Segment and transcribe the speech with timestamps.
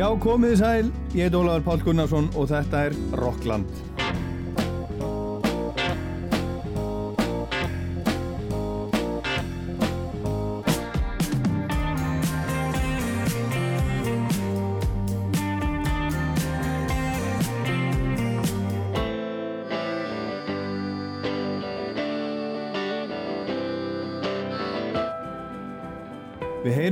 [0.00, 3.68] Já, komið sæl, ég heit Ólaður Pál Gunnarsson og þetta er Rockland.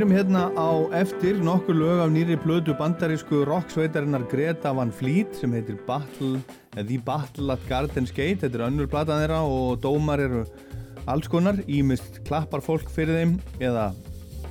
[0.09, 5.53] Heyrum hérna á eftir nokkur lög af nýri blödu bandarísku rocksveitarinnar Greta Van Fleet sem
[5.53, 6.41] heitir Battle,
[6.73, 10.47] The Battle at Garden's Gate, þetta er önnur platan þeirra og dómar eru
[11.05, 13.91] alls konar, ímist klappar fólk fyrir þeim eða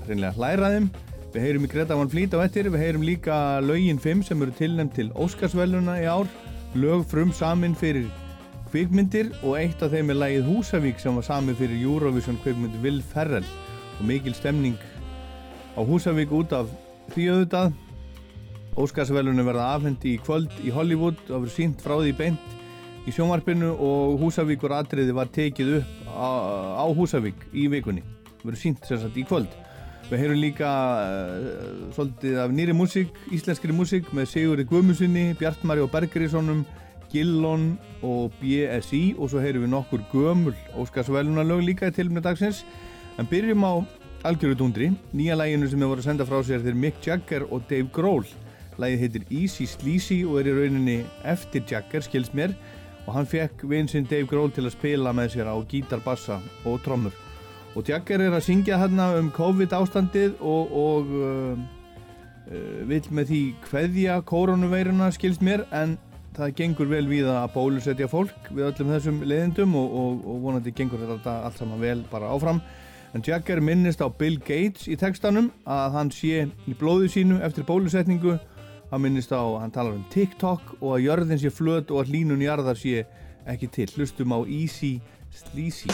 [0.05, 0.89] reynilega hlæra þeim.
[1.33, 4.53] Við heyrum í Greta Van Fleet á eftir, við heyrum líka lögin 5 sem eru
[4.59, 6.29] tilnæmt til Óskarsvæluna í ár,
[6.75, 8.05] lög frum samin fyrir
[8.69, 13.01] kvikmyndir og eitt af þeim er lægið Húsavík sem var samin fyrir Eurovision kvikmynd Will
[13.01, 13.47] Ferrell.
[13.97, 14.77] Og mikil stemning
[15.77, 16.69] á Húsavík út af
[17.13, 17.75] því auðvitað.
[18.77, 22.57] Óskarsvelunum verða afhendi í kvöld í Hollywood og verður sínt frá því beint
[23.07, 26.29] í sjónvarpinu og Húsavíkur atriði var tekið upp á,
[26.81, 28.03] á Húsavík í vikunni.
[28.43, 29.55] Verður sínt sérstaklega í kvöld.
[30.07, 30.71] Við heyrum líka
[31.03, 36.61] uh, svolítið af nýri músík, íslenskri músík með Sigurði Guðmusinni, Bjartmari og Bergeríssonum,
[37.11, 37.73] Gillon
[38.05, 42.63] og BSI og svo heyrum við nokkur gömul Óskarsvelunarlög líka í tilmjöna dagsins.
[43.19, 43.73] En byrjum á
[44.27, 44.89] algjöru dundri.
[45.15, 48.25] Nýja læginu sem við vorum að senda frá sér þeir Mick Jagger og Dave Grohl.
[48.77, 52.53] Lægið heitir Easy Sleazy og er í rauninni eftir Jagger, skils mér,
[53.07, 56.81] og hann fekk vinsinn Dave Grohl til að spila með sér á gítar, bassa og
[56.85, 57.15] trommur.
[57.77, 61.59] Og Jagger er að syngja hérna um COVID ástandið og, og uh,
[62.49, 65.95] uh, vil með því hveðja koronaveiruna, skils mér, en
[66.37, 70.73] það gengur vel við að bólusetja fólk við öllum þessum leiðindum og, og, og vonandi
[70.75, 72.61] gengur þetta allt saman vel bara áfram.
[73.17, 77.65] En Jagger minnist á Bill Gates í textanum að hann sé í blóðu sínu eftir
[77.65, 78.35] bólusetningu.
[78.91, 82.45] Hann minnist á, hann talar um TikTok og að jörðin sé flöt og að línun
[82.45, 83.07] jarðar sé
[83.49, 83.89] ekki til.
[83.97, 84.99] Hlustum á Easy
[85.33, 85.89] Sleazy.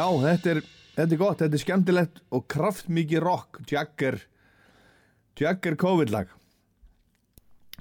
[0.00, 0.58] Já, þetta er,
[0.96, 4.16] þetta er gott, þetta er skemmtilegt og kraftmikið rock, Jagger,
[5.36, 6.30] Jagger COVID-lag.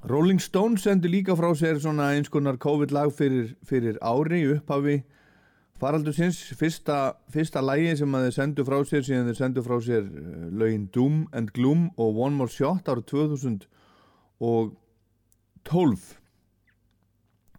[0.09, 4.97] Rolling Stones sendur líka frá sér svona eins konar COVID-lag fyrir, fyrir ári upphafi
[5.79, 6.41] faraldusins.
[6.59, 6.97] Fyrsta,
[7.31, 10.91] fyrsta lægi sem að þeir sendu frá sér, síðan þeir sendu frá sér uh, lögin
[10.91, 13.63] Doom and Gloom og One More Shot ára 2012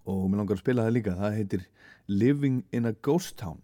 [0.05, 1.67] og mér langar að spila það líka, það heitir
[2.11, 3.61] Living in a Ghost Town.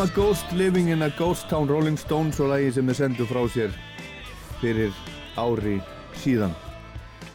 [0.00, 3.24] I'm a ghost living in a ghost town Rolling Stones og lagi sem þið sendu
[3.28, 3.74] frá sér
[4.62, 4.94] fyrir
[5.36, 5.74] ári
[6.16, 6.54] síðan.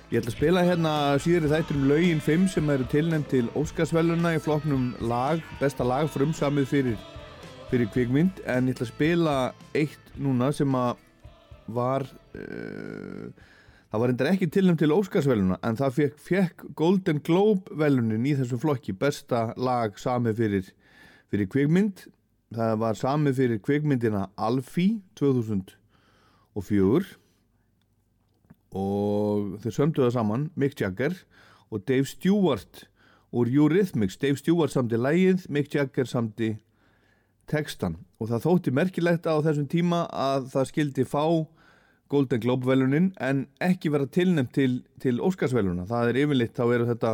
[0.10, 3.52] Ég ætla að spila hérna síður í þættur um laugin 5 sem eru tilnæmt til
[3.54, 6.98] Óskarsvæluna í floknum lag, besta lag frumsamið fyrir,
[7.70, 8.42] fyrir kvikmynd.
[8.50, 9.36] En ég ætla að spila
[9.78, 11.06] eitt núna sem að
[11.78, 13.30] var uh,
[13.92, 18.34] það var endur ekki tilnæmt til Óskarsvæluna en það fekk, fekk Golden Globe velunin í
[18.42, 20.76] þessum flokki besta lag samið fyrir,
[21.30, 22.08] fyrir kvikmynd
[22.54, 27.16] það var samið fyrir kvikmyndina Alfie 2004
[28.76, 31.16] og þeir sömdu það saman Mick Jagger
[31.72, 32.86] og Dave Stewart
[33.36, 34.18] úr Eurythmics.
[34.18, 36.56] Dave Stewart samti lægið, Mick Jagger samti
[37.50, 41.26] tekstan og það þótti merkilegt á þessum tíma að það skildi fá
[42.10, 46.88] Golden Globe velunin en ekki vera tilnæmt til, til Óskarsveluna það er yfirleitt, þá eru
[46.90, 47.12] þetta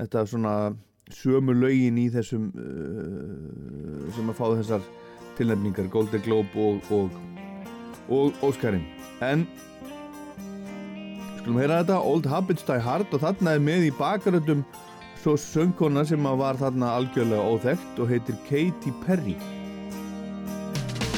[0.00, 0.54] þetta svona
[1.10, 4.86] sömu lögin í þessum uh, sem að fá þessar
[5.38, 7.10] tilnæmningar Golden Globe og, og,
[8.12, 8.86] og Óskarinn.
[9.24, 9.46] En
[11.40, 14.64] skulum heyra þetta Old Habits Die Hard og þarna er með í bakaröndum
[15.22, 19.36] svo söngkona sem var þarna algjörlega óþekkt og heitir Katy Perry.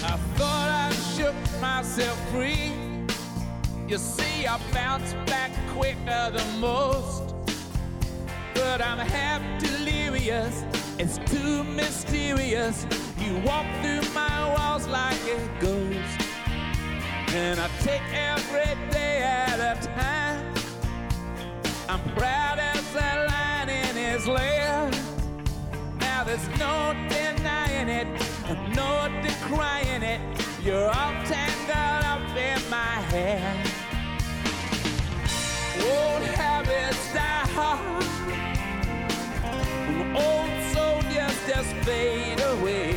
[0.04, 2.72] I thought I shook myself free.
[3.88, 7.34] You see I bounce back quicker than most.
[8.54, 9.42] But I'm half
[10.24, 10.64] delirious
[10.98, 12.86] It's too mysterious.
[13.18, 16.20] You walk through my walls like a ghost.
[17.34, 20.54] And I take every day at a time.
[21.88, 24.90] I'm proud as a lion in his lair.
[26.00, 28.06] Now there's no denying it
[28.74, 30.20] No decrying it.
[30.64, 33.64] You're all tangled up in my hair.
[35.80, 37.34] Old habits die.
[37.54, 38.13] hard
[40.14, 42.94] Old soldiers just fade away.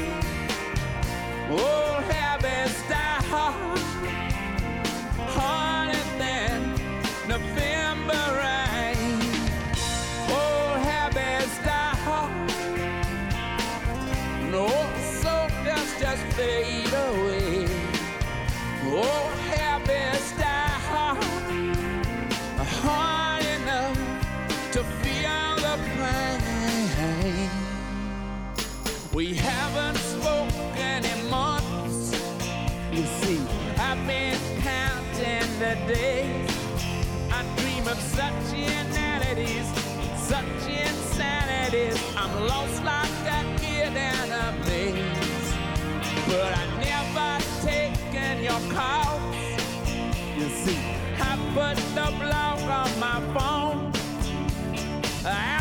[1.50, 3.80] Old habits die hard,
[5.18, 6.76] harder than
[7.28, 9.20] November rain.
[10.30, 12.52] Old habits die hard,
[14.54, 16.77] old soldiers just fade
[35.88, 36.50] days.
[37.32, 39.68] I dream of such inanities,
[40.18, 41.98] such insanities.
[42.18, 45.50] I'm lost like a kid in a maze.
[46.28, 47.32] But I never
[47.66, 49.36] taken your calls.
[50.38, 50.80] You see,
[51.20, 53.92] I put the block on my phone.
[55.26, 55.57] I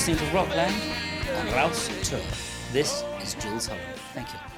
[0.00, 0.74] listening to Rockland
[1.28, 2.20] and Rouse Tour.
[2.72, 3.84] This is Jules Holland.
[4.14, 4.49] Thank you.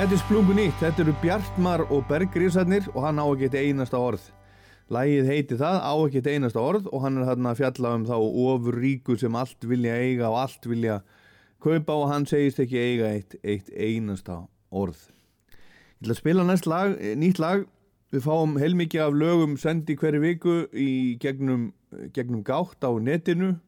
[0.00, 3.98] Þetta er splungu nýtt, þetta eru Bjartmar og Berggrísarnir og hann á ekki eitt einasta
[4.00, 4.22] orð.
[4.88, 8.06] Lægið heiti það, á ekki eitt einasta orð og hann er þarna að fjalla um
[8.08, 10.94] þá ofur ríku sem allt vilja eiga og allt vilja
[11.60, 14.38] kaupa og hann segist ekki eiga eitt, eitt einasta
[14.72, 15.02] orð.
[15.52, 17.68] Ég ætla að spila næst lag, eh, nýtt lag.
[18.08, 21.74] Við fáum heilmikið af lögum sendi hverju viku í gegnum,
[22.16, 23.58] gegnum gátt á netinu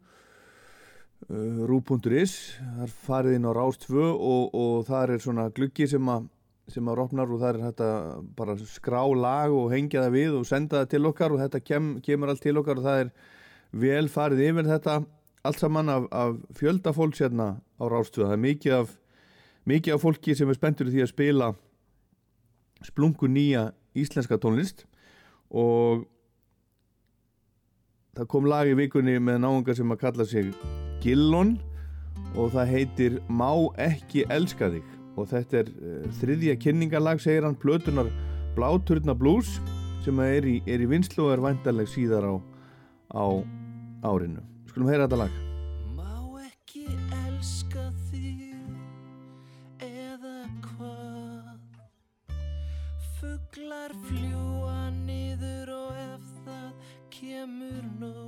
[1.32, 6.28] rú.is þar farið inn á Rás 2 og, og þar er svona gluggi sem að
[6.70, 7.88] sem að rofnar og það er þetta
[8.38, 11.88] bara skrá lag og hengja það við og senda það til okkar og þetta kem,
[12.04, 13.10] kemur allt til okkar og það er
[13.82, 14.98] vel farið yfir þetta
[15.42, 18.94] allt saman af, af fjölda fólks hérna á Rástöðu, það er mikið af
[19.66, 21.50] mikið af fólki sem er spenntur í því að spila
[22.86, 24.86] splungu nýja íslenska tónlist
[25.50, 26.06] og
[28.14, 30.54] það kom lag í vikunni með náunga sem að kalla sig
[31.02, 31.56] Gillon
[32.38, 34.84] og það heitir Má ekki elska þig.
[35.18, 38.08] Og þetta er uh, þriðja kynningalag segir hann plötunar
[38.56, 39.58] Bláturna Blues
[40.04, 42.34] sem er í, er í vinslu og er væntaleg síðar á,
[43.12, 43.24] á
[44.08, 44.42] árinu.
[44.70, 45.36] Skulum heyra þetta lag.
[45.98, 46.86] Má ekki
[47.26, 48.48] elska þig
[49.84, 51.62] eða hvað?
[53.20, 58.21] Fuglar fljúa niður og ef það kemur nót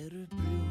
[0.00, 0.69] eru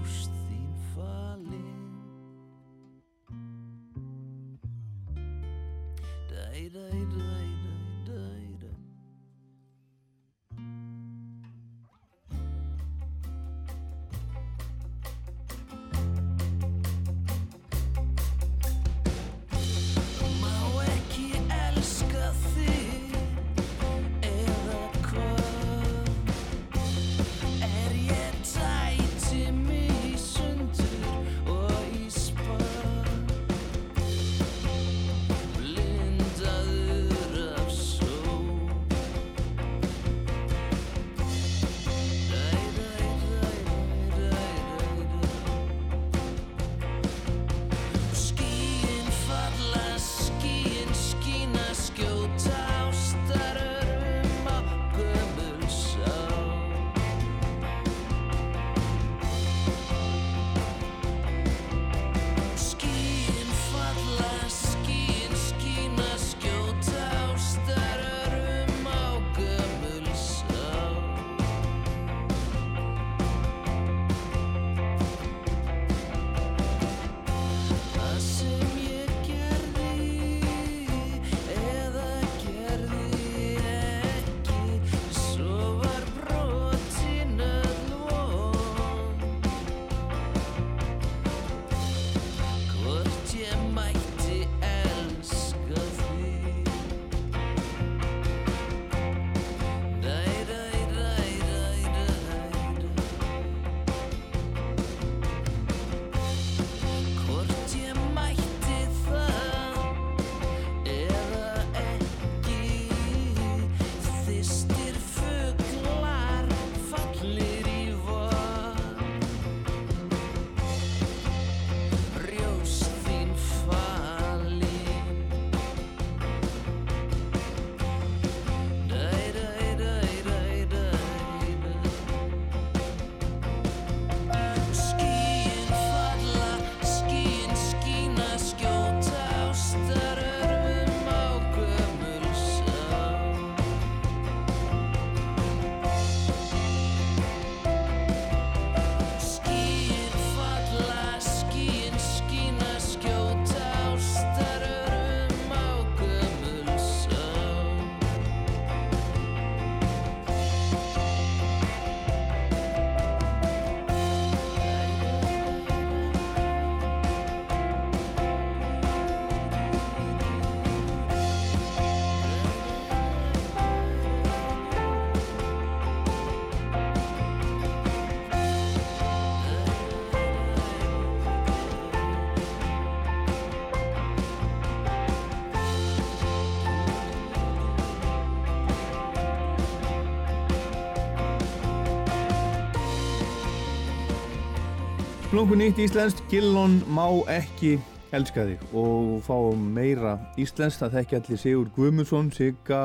[195.40, 197.78] Splungun nýtt íslenskt, Gillon má ekki
[198.12, 198.64] elska þig.
[198.76, 200.82] Og fá meira íslenskt.
[200.82, 202.80] Það þekki allir Sigur Guðmundsson Sigga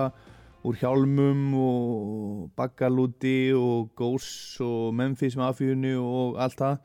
[0.63, 4.29] úr Hjálmum og Baggalúti og Gós
[4.63, 6.79] og Memphis Mafíunni og allt það.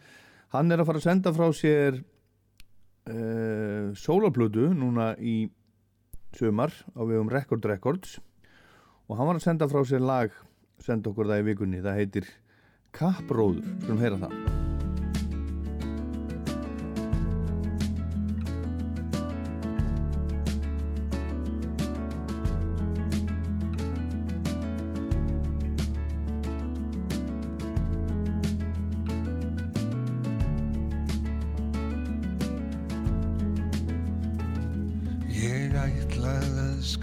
[0.55, 5.51] Hann er að fara að senda frá sér uh, sólaplötu núna í
[6.33, 8.17] sömar á vegum Record Records.
[9.05, 10.33] Og hann var að senda frá sér lag
[10.81, 12.33] senda okkur það í vikunni, það heitir
[12.89, 14.58] Kappróður, skulum heyra það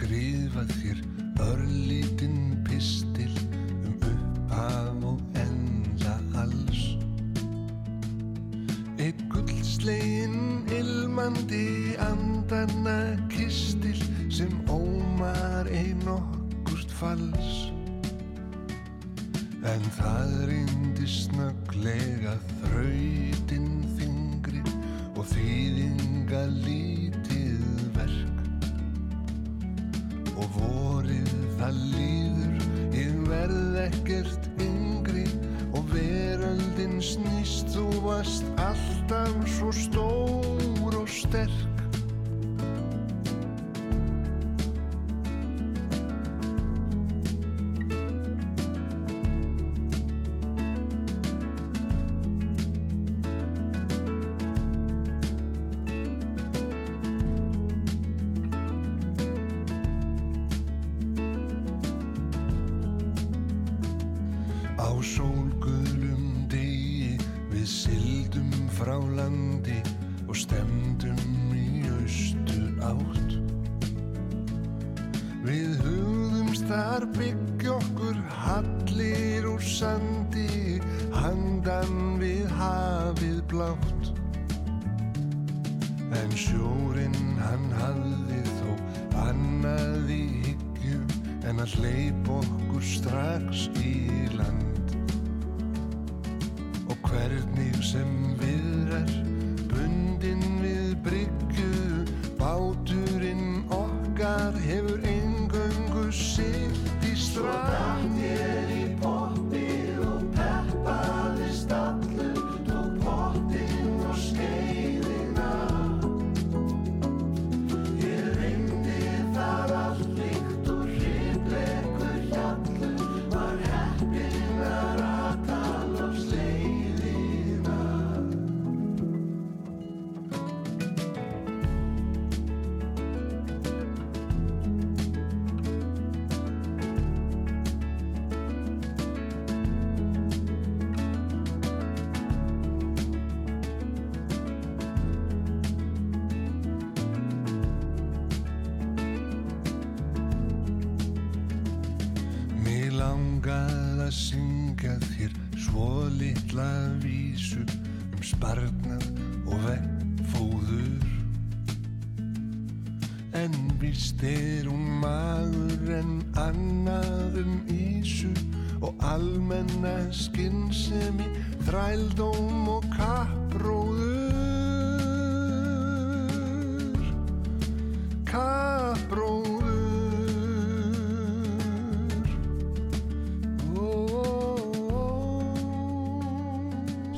[0.06, 0.98] að skrifa þér
[1.42, 3.32] örlítinn pistil
[3.86, 6.82] um upphaf og enda alls.
[9.02, 13.98] Eitt gullslegin ilmandi andanna kistil
[14.30, 17.72] sem ómar ein okkust falls.
[19.66, 23.25] En það reyndi snögglega þrautin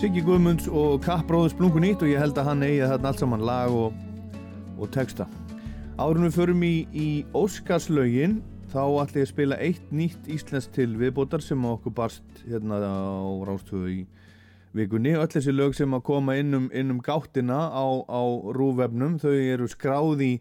[0.08, 3.42] Siggi Guðmunds og Kappbróður Splungun nýtt og ég held að hann eigi þarna allt saman
[3.44, 3.98] lag og,
[4.80, 5.26] og texta.
[6.00, 8.38] Árun við förum í, í Óskarslaugin
[8.72, 13.20] þá ætla ég að spila eitt nýtt íslensk til viðbótar sem okkur barst hérna á
[13.50, 14.00] rástöðu í
[14.80, 15.12] vikunni.
[15.12, 18.22] Öll þessi lög sem að koma inn um, inn um gáttina á, á
[18.56, 20.32] rúvefnum þau eru skráð í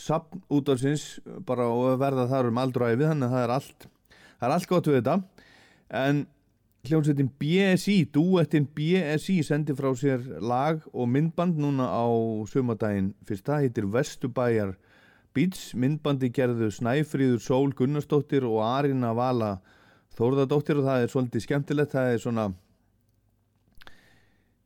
[0.00, 1.10] sapn út af sinns
[1.44, 3.90] bara og verða þar um aldræfið þannig að það er allt,
[4.32, 5.22] það er allt gott við þetta
[6.08, 6.28] en
[6.88, 12.08] hljómsveitin BSI, duettin BSI sendi frá sér lag og myndband núna á
[12.48, 14.78] sömadaginn fyrsta, heitir Vesturbæjar
[15.36, 19.58] Beats, myndbandi gerðu Snæfríður Sól Gunnarsdóttir og Arina Vala
[20.16, 22.46] Þórðardóttir og það er svolítið skemmtilegt, það er svona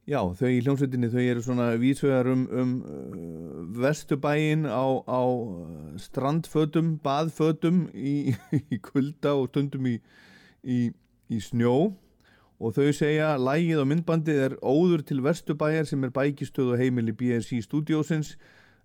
[0.06, 5.98] já, þau í hljómsveitinni þau eru svona vísvegar um, um uh, Vesturbæjin á, á uh,
[5.98, 8.36] strandfötum, baðfötum í,
[8.72, 9.98] í kulda og stundum í,
[10.62, 10.80] í,
[11.28, 11.90] í snjó
[12.60, 17.12] og þau segja lægið og myndbandið er óður til Vesturbæjar sem er bækistöð og heimili
[17.12, 18.34] BSI Studiosins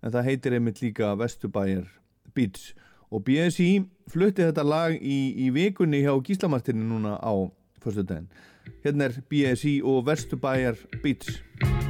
[0.04, 1.88] en það heitir einmitt líka Vesturbæjar
[2.36, 2.74] Beats
[3.12, 3.70] og BSI
[4.10, 7.34] flutti þetta lag í, í vikunni hjá Gíslamartinni núna á
[7.82, 8.30] fyrstu daginn.
[8.84, 11.89] Hérna er BSI og Vesturbæjar Beats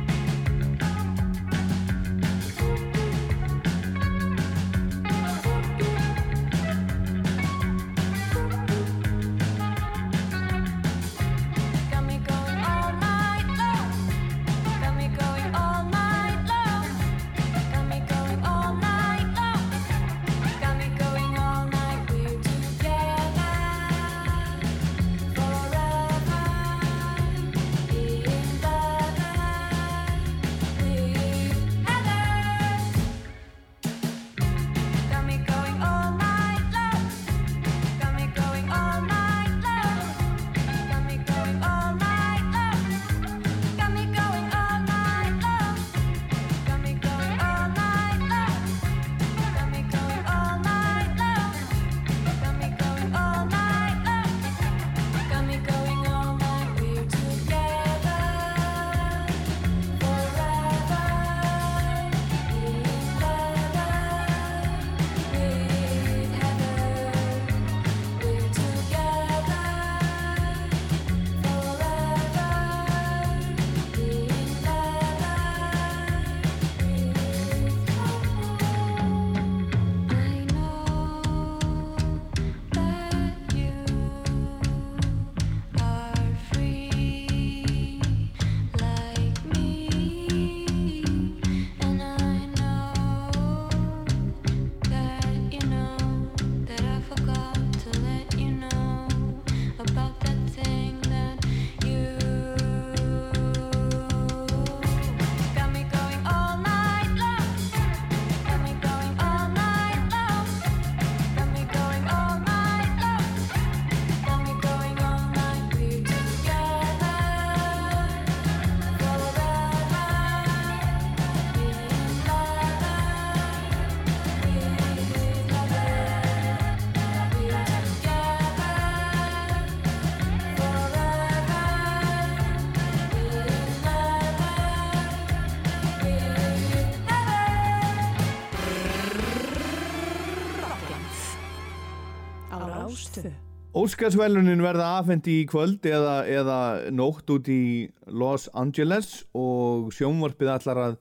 [143.99, 146.59] Óskarsvælunin verða afhendi í kvöld eða, eða
[146.95, 150.93] nótt út í Los Angeles og sjónvarpið allar að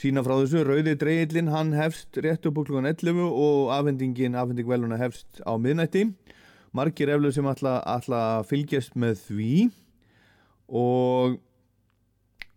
[0.00, 0.62] sína frá þessu.
[0.64, 5.60] Rauði dreigillin, hann hefst rétt upp á klukkan 11 og afhendingin, afhending veluna hefst á
[5.60, 6.06] miðnætti.
[6.72, 9.52] Margir eflug sem ætla að fylgjast með því
[10.80, 11.36] og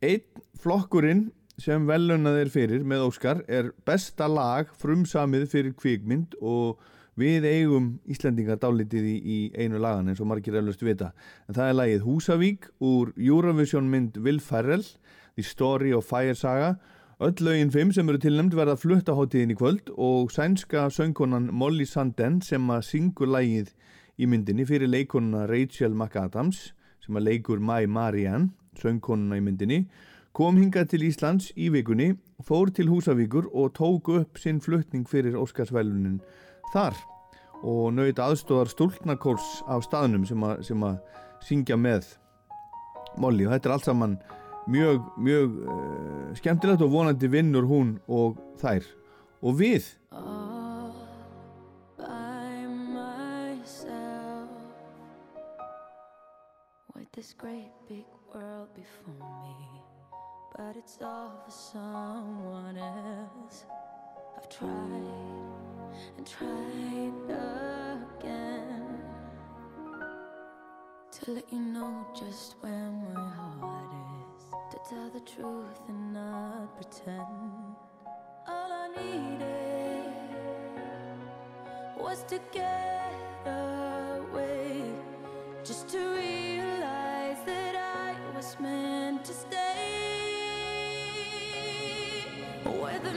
[0.07, 1.25] einn flokkurinn
[1.59, 6.79] sem velunað er fyrir með Óskar er besta lag frumsamið fyrir kvikmynd og
[7.19, 11.11] við eigum Íslendingar dálítið í, í einu lagan eins og margir eflust vita.
[11.47, 14.85] En það er lagið Húsavík úr Eurovision mynd Will Ferrell
[15.35, 16.77] The Story of Fire Saga.
[17.21, 22.39] Öll lögin 5 sem eru tilnæmt verða fluttaháttíðin í kvöld og sænska söngkonan Molly Sanden
[22.41, 23.75] sem að syngur lagið
[24.17, 26.71] í myndinni fyrir leikonuna Rachel McAdams
[27.05, 28.49] sem að leikur Mai Marianne
[28.81, 29.83] söngkonuna í myndinni
[30.33, 32.13] kom hingað til Íslands í vikunni
[32.47, 36.21] fór til Húsavíkur og tók upp sinn flutning fyrir Óskarsvælunin
[36.73, 36.97] þar.
[37.61, 40.97] Og naut aðstóðar stúlknarkórs á staðnum sem að, sem að
[41.45, 42.15] syngja með
[43.21, 43.45] Molly.
[43.45, 44.17] Og þetta er allt saman
[44.71, 48.87] mjög, mjög uh, skemmtilegt og vonandi vinnur hún og þær.
[49.41, 49.91] Og við
[57.21, 59.81] this great big world before me.
[60.57, 63.65] But it's all for someone else.
[64.35, 65.60] I've tried
[66.17, 67.13] and tried
[68.19, 68.99] again
[71.11, 73.91] to let you know just where my heart
[74.37, 77.75] is to tell the truth and not pretend
[78.47, 79.51] all I needed
[81.97, 83.13] was to get
[83.45, 84.83] away,
[85.63, 89.57] just to realize that I was meant to stay.
[92.63, 93.13] Where the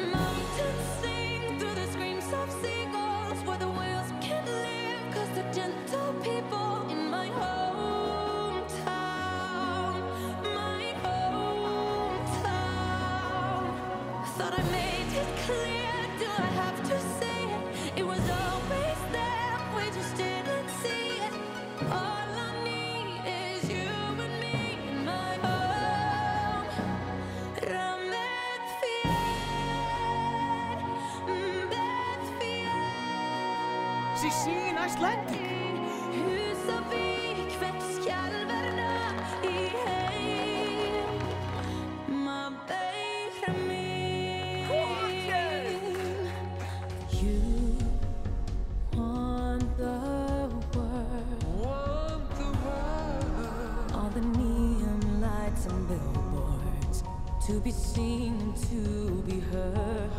[57.96, 60.11] And to be heard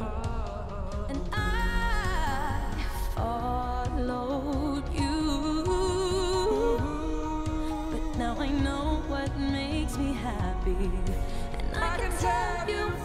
[1.10, 2.74] And I
[3.14, 5.58] followed you.
[7.92, 10.90] But now I know what makes me happy.
[11.60, 13.05] And I can tell you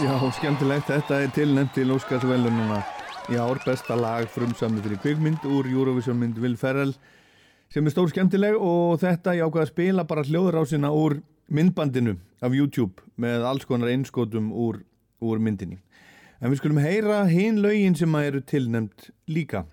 [0.00, 2.78] Já, skemmtilegt, þetta er tilnæmt til Óskarsvelununa
[3.28, 6.94] í ár besta lag frumsamið fyrir kvikmynd úr Eurovision mynd Will Ferrell
[7.68, 11.18] sem er stór skemmtileg og þetta ég ákvað að spila bara hljóðrásina úr
[11.52, 14.78] myndbandinu af YouTube með alls konar einskotum úr,
[15.20, 15.76] úr myndinni.
[16.40, 19.66] En við skulum heyra hinn lögin sem að eru tilnæmt líka.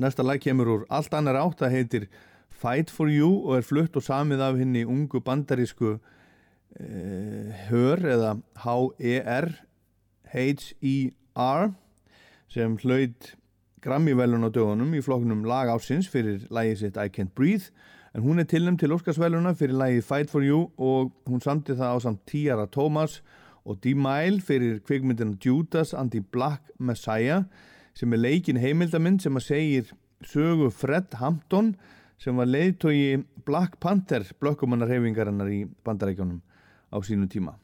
[0.00, 2.08] Næsta lag kemur úr allt annar átt, það heitir
[2.48, 5.98] Fight for You og er flutt og samið af henni ungu bandarísku
[6.78, 9.50] HÖR eða H-E-R
[10.30, 11.72] H-E-R
[12.50, 13.32] sem hlaut
[13.80, 17.72] Grammy-velun á dögunum í flokknum lag ásins fyrir lagið sitt I Can't Breathe
[18.14, 21.96] en hún er tilnæmt til Óskarsveluna fyrir lagið Fight For You og hún samti það
[21.96, 23.20] á samt Tiara Thomas
[23.64, 27.44] og D-Mile fyrir kvikmyndina Judas and the Black Messiah
[27.94, 29.90] sem er leikin heimildamind sem að segir
[30.26, 31.74] sögu Fred Hampton
[32.20, 36.42] sem var leiðtogi Black Panther blökkumannarhefingarinnar í bandarækjónum
[36.90, 37.54] á sínu tíma.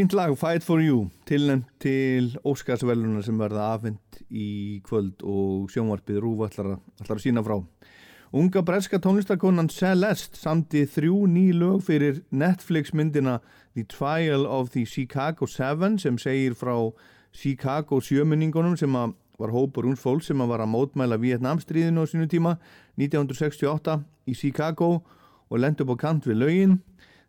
[0.00, 6.22] Fínt lag, Fight for You, tilnæmt til Óskarsvelunar sem verða afhengt í kvöld og sjónvarpið
[6.24, 7.58] Rúf ætlar, að- ætlar að sína frá.
[8.32, 13.40] Unga breska tónlistakonan Celeste samti þrjú ný lög fyrir Netflix myndina
[13.74, 16.90] The Trial of the Chicago Seven sem segir frá
[17.34, 22.56] Chicago sjöminningunum sem var hópur uns fólk sem var að mótmæla Vietnamstríðinu á sínu tíma
[22.96, 25.02] 1968 í Chicago
[25.50, 26.80] og lendi upp á kant við lögin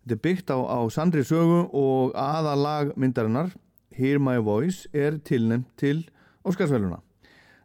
[0.01, 3.51] Þetta er byggt á, á sandri sögu og aðalag myndarinnar
[3.93, 6.07] Hear My Voice er tilnæmt til
[6.41, 6.97] Óskarsvæluna.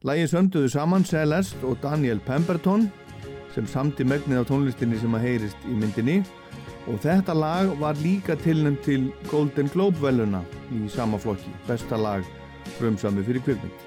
[0.04, 2.90] Lægið sönduðu saman Celeste og Daniel Pemberton
[3.54, 6.18] sem samti megnið af tónlistinni sem að heyrist í myndinni
[6.86, 10.44] og þetta lag var líka tilnæmt til Golden Globe veluna
[10.76, 12.26] í sama flokki, besta lag
[12.76, 13.85] frumsami fyrir kvikmynd.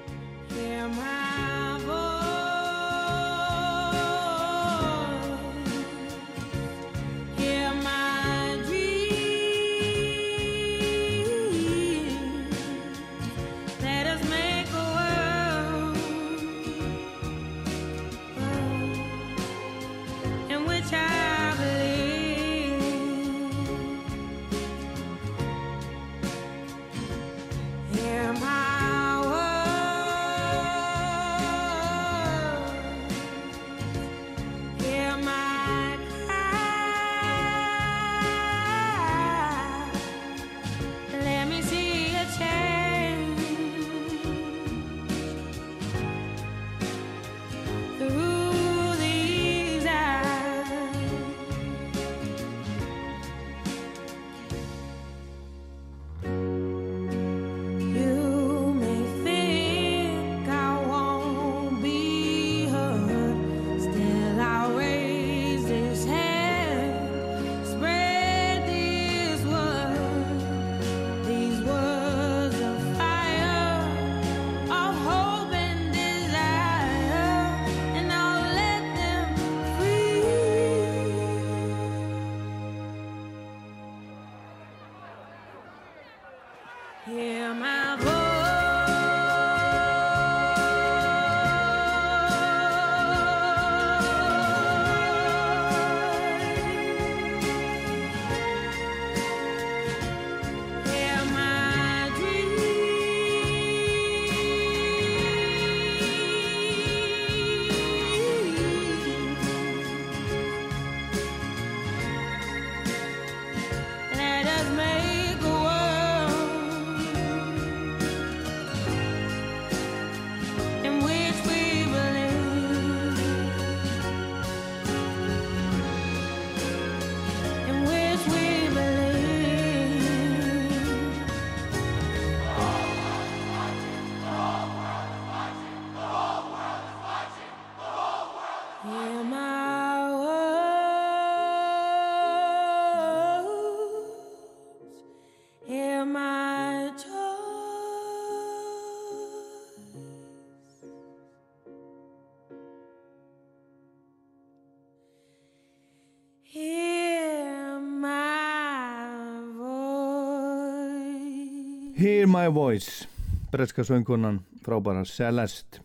[162.00, 163.04] Hear My Voice,
[163.52, 165.82] breska söngkonan frábæra Celeste.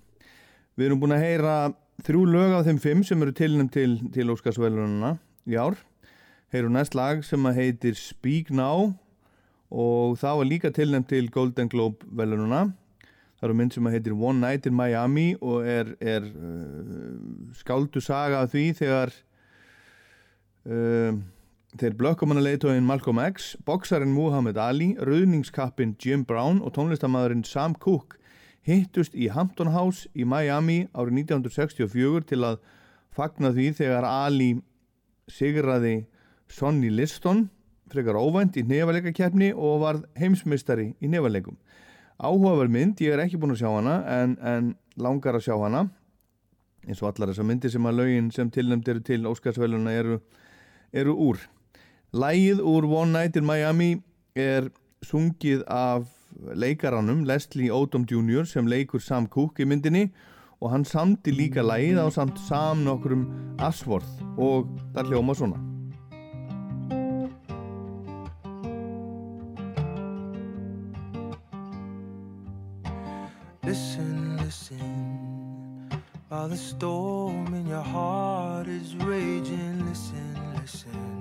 [0.80, 1.56] Við erum búin að heyra
[2.08, 5.10] þrjú lög af þeim fimm sem eru tilnæmt til, til Óskarsvælununa
[5.52, 5.76] í ár.
[6.56, 8.94] Heyrum næst lag sem að heitir Speak Now
[9.68, 12.64] og það var líka tilnæmt til Golden Globe velununa.
[13.36, 18.46] Það eru mynd sem heitir One Night in Miami og er, er uh, skáldu saga
[18.46, 19.12] af því þegar
[20.64, 21.20] uh,
[21.80, 28.20] þeir blökkumannaleitóin Malcolm X, boksarinn Muhammad Ali, rauðningskappin Jim Brown og tónlistamæðurinn Sam Cooke
[28.66, 32.62] hittust í Hampton House í Miami árið 1964 til að
[33.16, 34.52] fagna því þegar Ali
[35.32, 36.06] sigraði
[36.52, 37.50] Sonny Liston
[37.92, 41.58] frekar óvænt í nefaleikakeppni og varð heimsmeistari í nefaleikum.
[42.16, 45.86] Áhugaverð mynd, ég er ekki búin að sjá hana en, en langar að sjá hana
[46.86, 50.20] eins og allar þessar myndir sem að lögin sem tilnæmt eru til Óskarsvæluna eru,
[50.94, 51.42] eru úr.
[52.16, 53.98] Lægið úr One Night in Miami
[54.36, 54.70] er
[55.04, 56.06] sungið af
[56.56, 58.46] leikaranum Leslie Odom Jr.
[58.48, 60.06] sem leikur Sam Cooke í myndinni
[60.64, 63.26] og hann samti líka lægið á samt Sam nokkrum
[63.60, 65.60] Asworth og það hljóma svona.
[73.68, 75.92] Listen, listen,
[76.30, 79.84] while the storm in your heart is raging.
[79.90, 81.15] Listen, listen.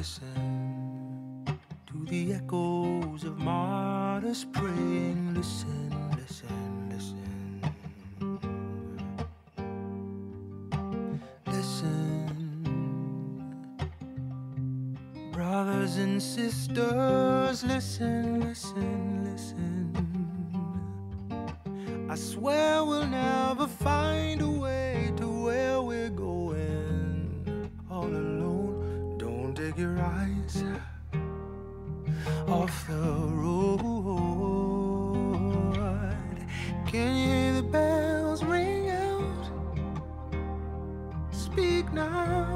[0.00, 1.44] Listen,
[1.86, 5.34] to the echoes of martyrs praying.
[5.34, 7.60] Listen, listen, listen.
[11.48, 12.32] Listen,
[15.32, 19.92] brothers and sisters, listen, listen, listen.
[22.08, 24.49] I swear we'll never find a
[32.50, 33.78] off the road.
[36.86, 39.50] Can you hear the bells ring out?
[41.30, 42.49] Speak now.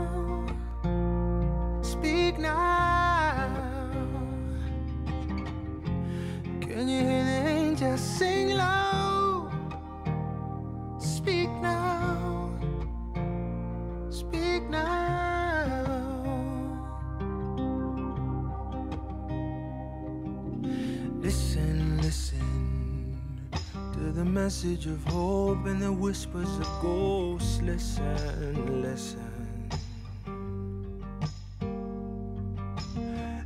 [24.45, 27.63] Message of hope and the whispers of ghosts.
[27.63, 29.69] Listen, listen.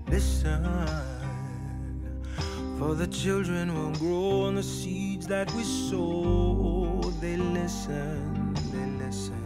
[0.08, 0.64] Listen,
[2.78, 7.00] for the children will grow on the seeds that we sow.
[7.20, 9.44] They listen, they listen.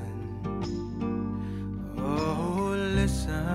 [1.98, 3.46] Oh, listen.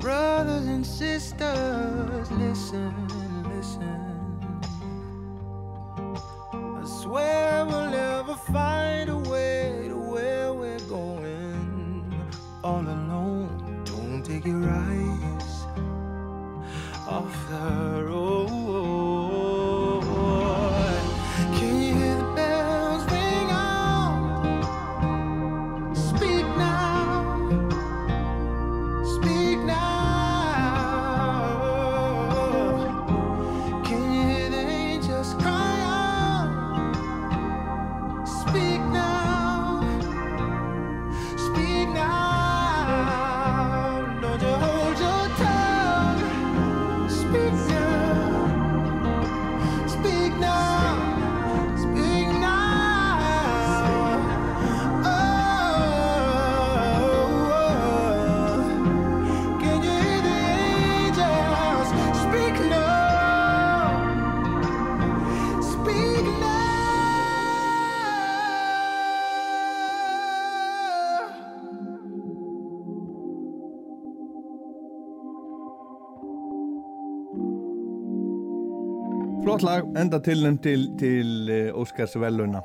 [0.00, 3.13] Brothers and sisters, listen.
[17.60, 18.23] her
[79.44, 82.62] Flott lag, enda tilnum til, til uh, Óskars veluna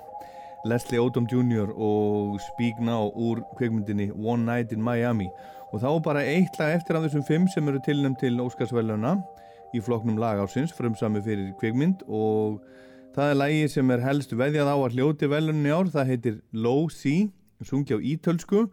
[0.63, 1.73] Leslie Odom Jr.
[1.75, 5.27] og Speak Now úr kveikmyndinni One Night in Miami.
[5.73, 9.17] Og þá bara eitt lag eftir af þessum fimm sem eru tilnum til Óskars veluna
[9.75, 12.63] í flokknum lag ásins frumsami fyrir kveikmynd og
[13.17, 15.91] það er lagi sem er helst veðjað á að hljóti velunni ár.
[15.91, 17.27] Það heitir Low Sea,
[17.59, 18.69] sungi á ítölsku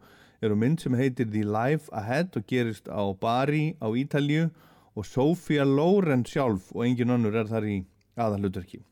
[0.46, 4.46] eru mynd sem heitir The Life Ahead og gerist á Bari á Ítalju
[4.94, 7.76] og Sofía Loren sjálf og engin önnur er þar í
[8.16, 8.82] aðalutverki.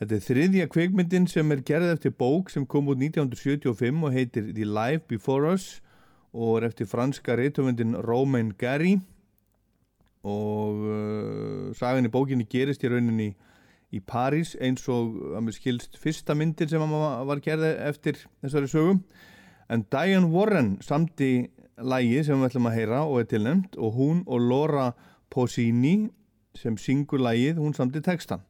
[0.00, 4.50] Þetta er þriðja kveikmyndin sem er gerð eftir bók sem kom út 1975 og heitir
[4.50, 5.80] The Life Before Us
[6.34, 8.96] og er eftir franska reytumundin Romain Gary
[10.26, 13.34] og uh, sagan í bókinni gerist í rauninni
[13.94, 16.82] í París eins og að mér skilst fyrsta myndin sem
[17.28, 19.04] var gerð eftir þessari sögum
[19.70, 21.46] en Diane Warren samti
[21.78, 24.90] lægi sem við ætlum að heyra og er tilnæmt og hún og Laura
[25.30, 26.10] Pausini
[26.58, 28.44] sem syngur lægið, hún samti textan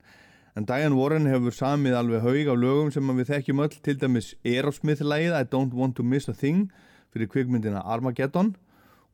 [0.54, 4.34] en Diane Warren hefur samið alveg haug af lögum sem við þekkjum öll til dæmis
[4.46, 6.68] Aerosmith lægið I Don't Want To Miss A Thing
[7.10, 8.52] fyrir kvikmyndina Armageddon.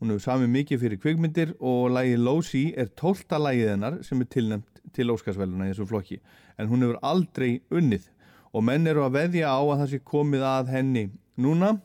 [0.01, 4.21] Hún hefur samið mikið fyrir kvikmyndir og lægið Low Sea er tólta lægið hennar sem
[4.21, 6.21] er tilnæmt til Óskarsvæluna í þessum flokki.
[6.61, 8.11] En hún hefur aldrei unnið
[8.53, 11.07] og menn eru að veðja á að það sé komið að henni
[11.41, 11.79] núna.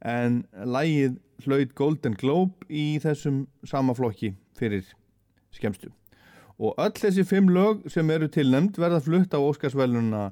[0.00, 4.88] En lægið hlaut Golden Globe í þessum sama flokki fyrir
[5.52, 5.92] skemstu
[6.56, 10.30] og öll þessi fimm lög sem eru tilnæmt verða flutt á Óskarsvæluna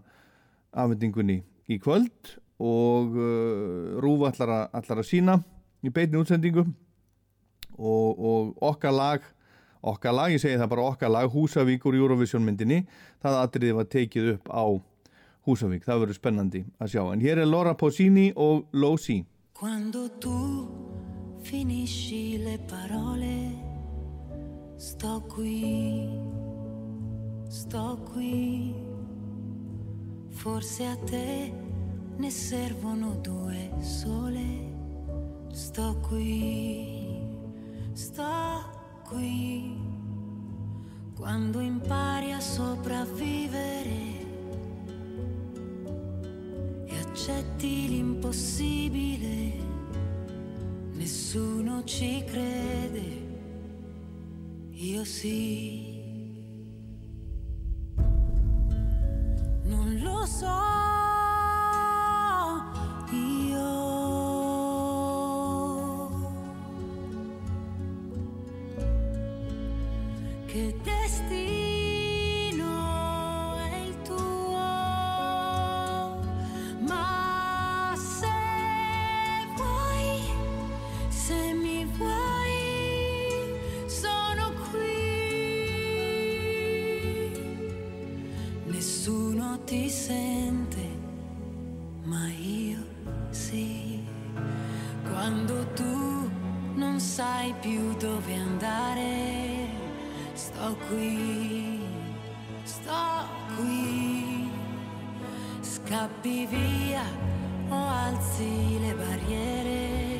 [0.73, 5.39] afhendingunni í kvöld og uh, Rúf allar allar að sína
[5.85, 6.65] í beinni útsendingu.
[7.75, 9.25] Og, og okkar lag
[9.85, 12.85] okkar lag, ég segi það bara okkar lag Húsavík úr Eurovision myndinni
[13.23, 14.65] það atriði var tekið upp á
[15.45, 15.85] Húsavík.
[15.85, 17.03] Það verður spennandi að sjá.
[17.13, 20.69] En hér er Laura Pausini og Low Sea Quando tu
[21.45, 23.64] finisci le parole,
[24.85, 26.11] sto qui,
[27.49, 28.75] sto qui.
[30.29, 31.53] Forse a te
[32.19, 34.45] ne servono due sole,
[35.53, 37.19] sto qui,
[37.95, 38.61] sto
[39.09, 39.75] qui.
[41.17, 44.03] Quando impari a sopravvivere
[46.85, 49.53] e accetti l'impossibile,
[50.93, 53.14] nessuno ci crede,
[54.77, 56.03] io sì.
[59.65, 60.63] Non lo so
[63.11, 63.63] io
[70.47, 70.94] che destino
[106.25, 107.05] Scappi via
[107.69, 110.19] o alzi le barriere,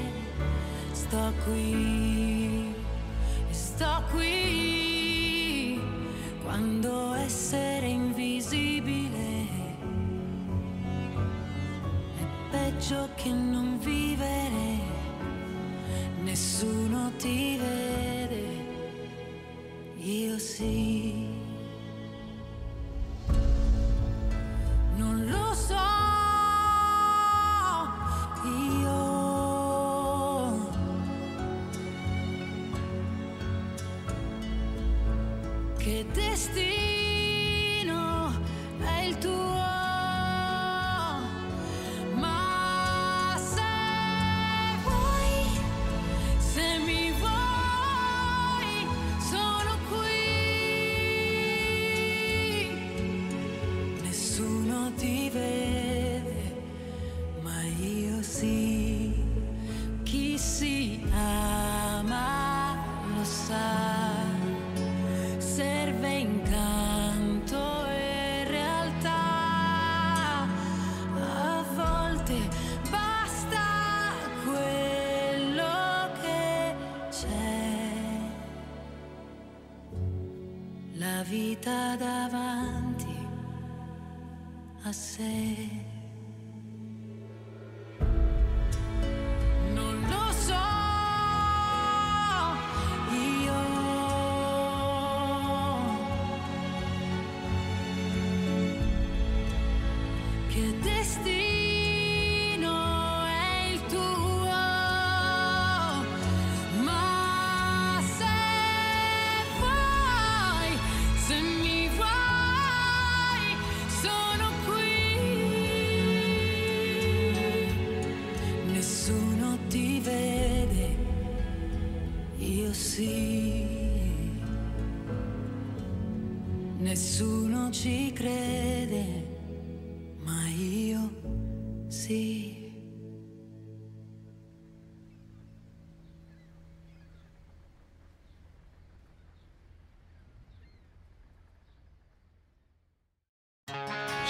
[0.93, 2.75] sto qui,
[3.49, 5.81] sto qui.
[6.43, 9.47] Quando essere invisibile
[12.19, 14.79] è peggio che non vivere,
[16.23, 18.47] nessuno ti vede,
[19.97, 21.24] io sì.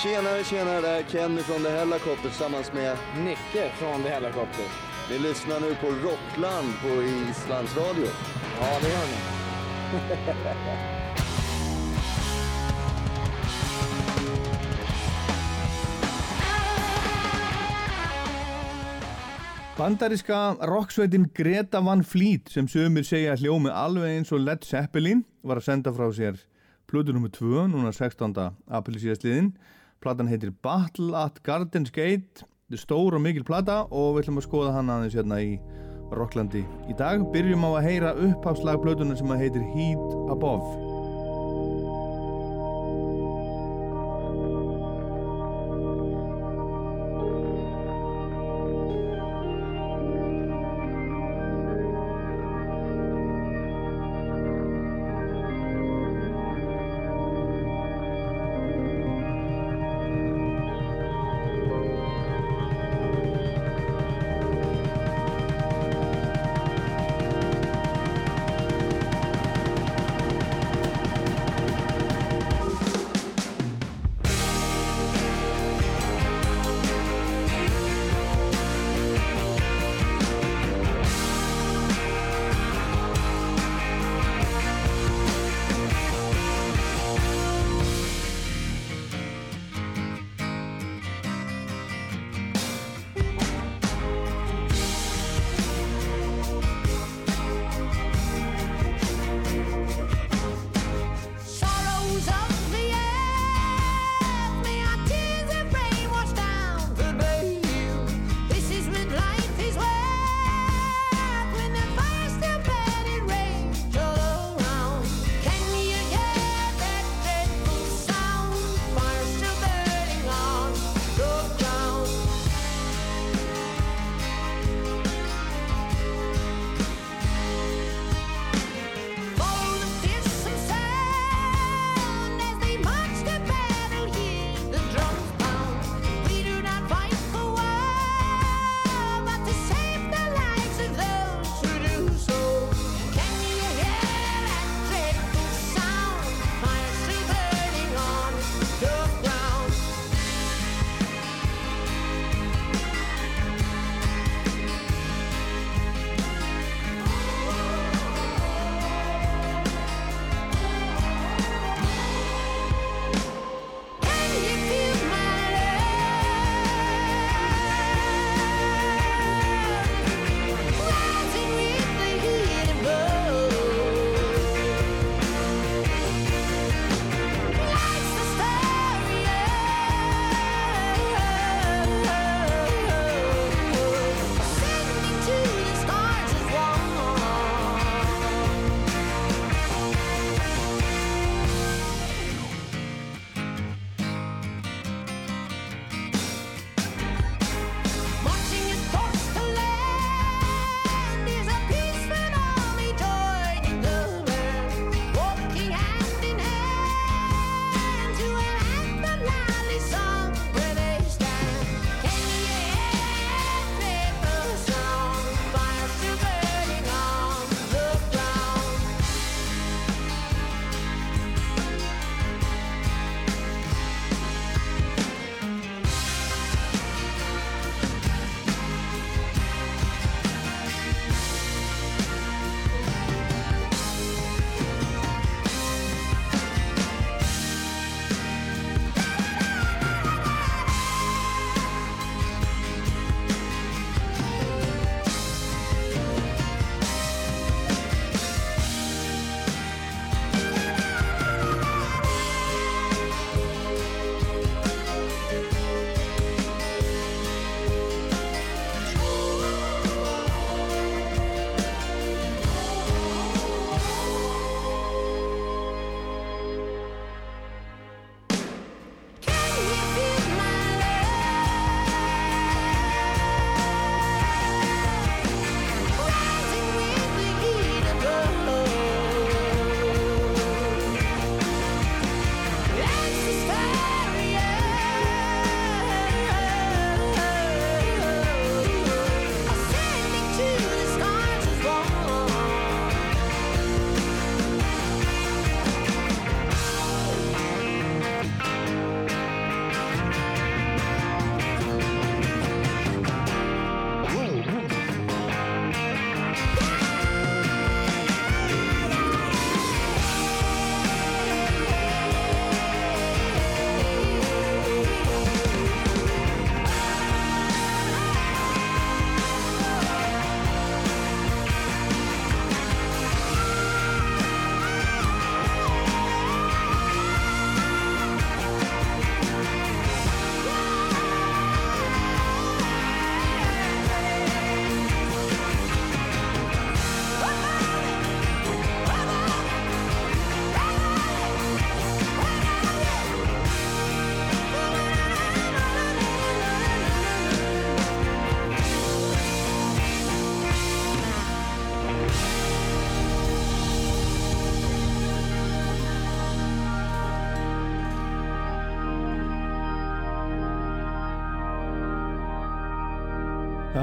[0.04, 4.64] Tjenare, tjenare, det här är Kenny från The Hellacopter tillsammans med Nicke från The Hellacopter.
[5.10, 8.06] Ni lyssnar nu på Rockland på Islands Radio.
[8.60, 9.18] Ja, det gör ni.
[19.78, 25.56] Bandaríska rocksveitin Greta Van Fleet sem sögumir segja hljómi alveg eins og Led Zeppelin var
[25.62, 26.36] að senda frá sér
[26.86, 27.30] plötu nr.
[27.32, 28.36] 2 núna 16.
[28.68, 29.54] april síðastliðin
[30.04, 32.44] platan heitir Battle at Gardens Gate.
[32.68, 35.54] Þetta er stór og mikil plata og við ætlum að skoða hana aðeins hérna í
[36.14, 37.24] Rocklandi í dag.
[37.34, 40.83] Byrjum á að heyra upphafslag plötuna sem heitir Heat Above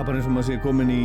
[0.01, 1.01] er bara eins og maður sé komin í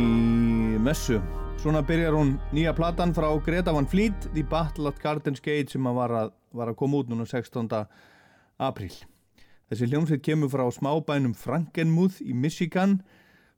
[0.81, 1.19] messu.
[1.61, 5.85] Svona byrjar hún nýja platan frá Greta Van Fleet, The Battle at Garden's Gate sem
[5.85, 7.67] að var, að var að koma út núna 16.
[8.57, 8.95] apríl.
[9.69, 12.95] Þessi hljómsveit kemur frá smábænum Frankenmuth í Michigan,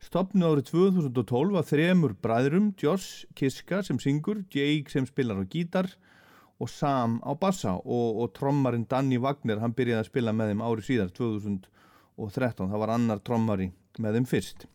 [0.03, 5.87] stopnu árið 2012 af þremur bræðrum, Josh Kiska sem syngur, Jake sem spilar á gítar
[6.59, 10.65] og Sam á bassa og, og trommarinn Danny Wagner, hann byrjaði að spila með þeim
[10.67, 13.69] árið síðar, 2013, það var annar trommari
[14.03, 14.67] með þeim fyrst.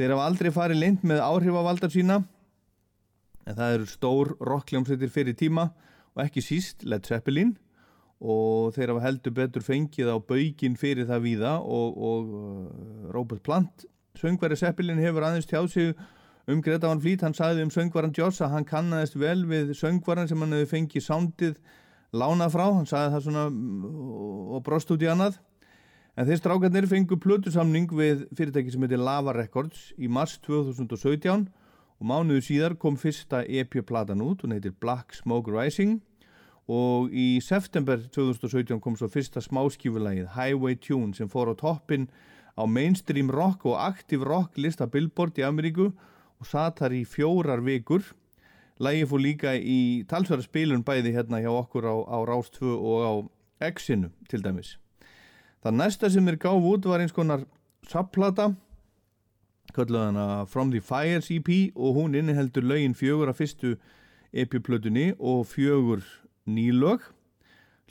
[0.00, 2.14] Þeir hafa aldrei farið leint með áhrifavaldar sína
[3.44, 5.66] en það eru stór rockljómsveitir fyrir tíma
[6.14, 7.50] og ekki síst Led Zeppelin.
[8.20, 13.44] Og þeir hafa heldur betur fengið á baugin fyrir það víða og, og uh, Robert
[13.44, 13.84] Plant
[14.16, 15.92] söngvari Zeppelin hefur aðeins tjáð sig
[16.48, 20.32] um Greta Van Fleet, hann sagði um söngvaran Joss að hann kannast vel við söngvaran
[20.32, 21.60] sem hann hefði fengið sándið
[22.16, 23.84] lánað frá, hann sagði það svona mm,
[24.56, 25.36] og brost út í annað
[26.20, 32.02] En þeir strákarnir fengu plötusamning við fyrirtæki sem heitir Lava Records í mars 2017 og
[32.10, 35.94] mánuðu síðar kom fyrsta EP-platan út, hún heitir Black Smoke Rising
[36.68, 42.04] og í september 2017 kom svo fyrsta smáskífulagið Highway Tune sem fór á toppin
[42.52, 47.64] á mainstream rock og active rock lista Billboard í Ameríku og satt þar í fjórar
[47.64, 48.04] vikur.
[48.76, 53.08] Lagið fór líka í talsverða spilun bæði hérna hjá okkur á, á Rás 2 og
[53.08, 53.12] á
[53.72, 54.76] X-inu til dæmis.
[55.60, 57.42] Það næsta sem er gáf út var eins konar
[57.88, 58.54] subplata
[59.76, 63.74] kalluð hana From the Fires EP og hún inniheldur lögin fjögur af fyrstu
[64.32, 66.00] EP-plötunni og fjögur
[66.48, 67.04] nýlög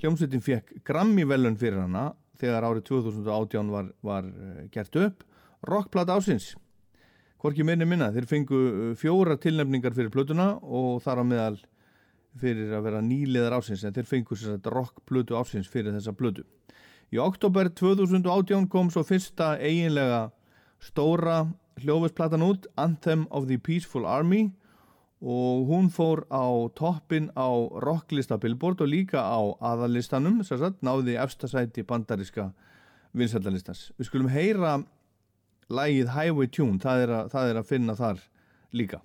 [0.01, 5.24] hljómsveitin fekk Grammy-velun fyrir hana þegar árið 2018 var, var eh, gert upp.
[5.67, 6.55] Rockplata ásins
[7.39, 11.59] Hvorki meirni minna, þeir fengu eh, fjóra tilnefningar fyrir plötuna og þar á meðal
[12.39, 16.47] fyrir að vera nýliðar ásins en þeir fengu sér að rockplötu ásins fyrir þessa plötu
[17.10, 20.28] Í oktober 2018 kom svo fyrsta eiginlega
[20.78, 21.47] stóra
[21.82, 24.51] hljófisplatan út, Anthem of the Peaceful Army
[25.20, 27.49] og hún fór á toppin á
[27.82, 32.51] rocklista Billboard og líka á aðalistanum, sagt, náði efstasæti bandariska
[33.18, 33.89] vinsætlalistans.
[33.97, 34.78] Við skulum heyra
[35.70, 38.28] lægið Highway Tune, það er, að, það er að finna þar
[38.72, 39.01] líka.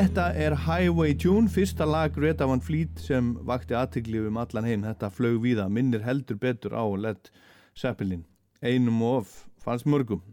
[0.00, 4.86] Þetta er Highway Tune, fyrsta lag Greta Van Fleet sem vakti aðtegli um allan heim.
[4.86, 7.28] Þetta flög víða, minnir heldur betur á Led
[7.76, 8.22] Zeppelin.
[8.64, 10.24] Einum og of, fannst mörgum.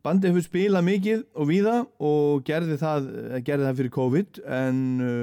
[0.00, 4.82] Bandi hefur spilað mikið og víða og gerði það, eh, gerði það fyrir COVID en
[5.04, 5.22] uh,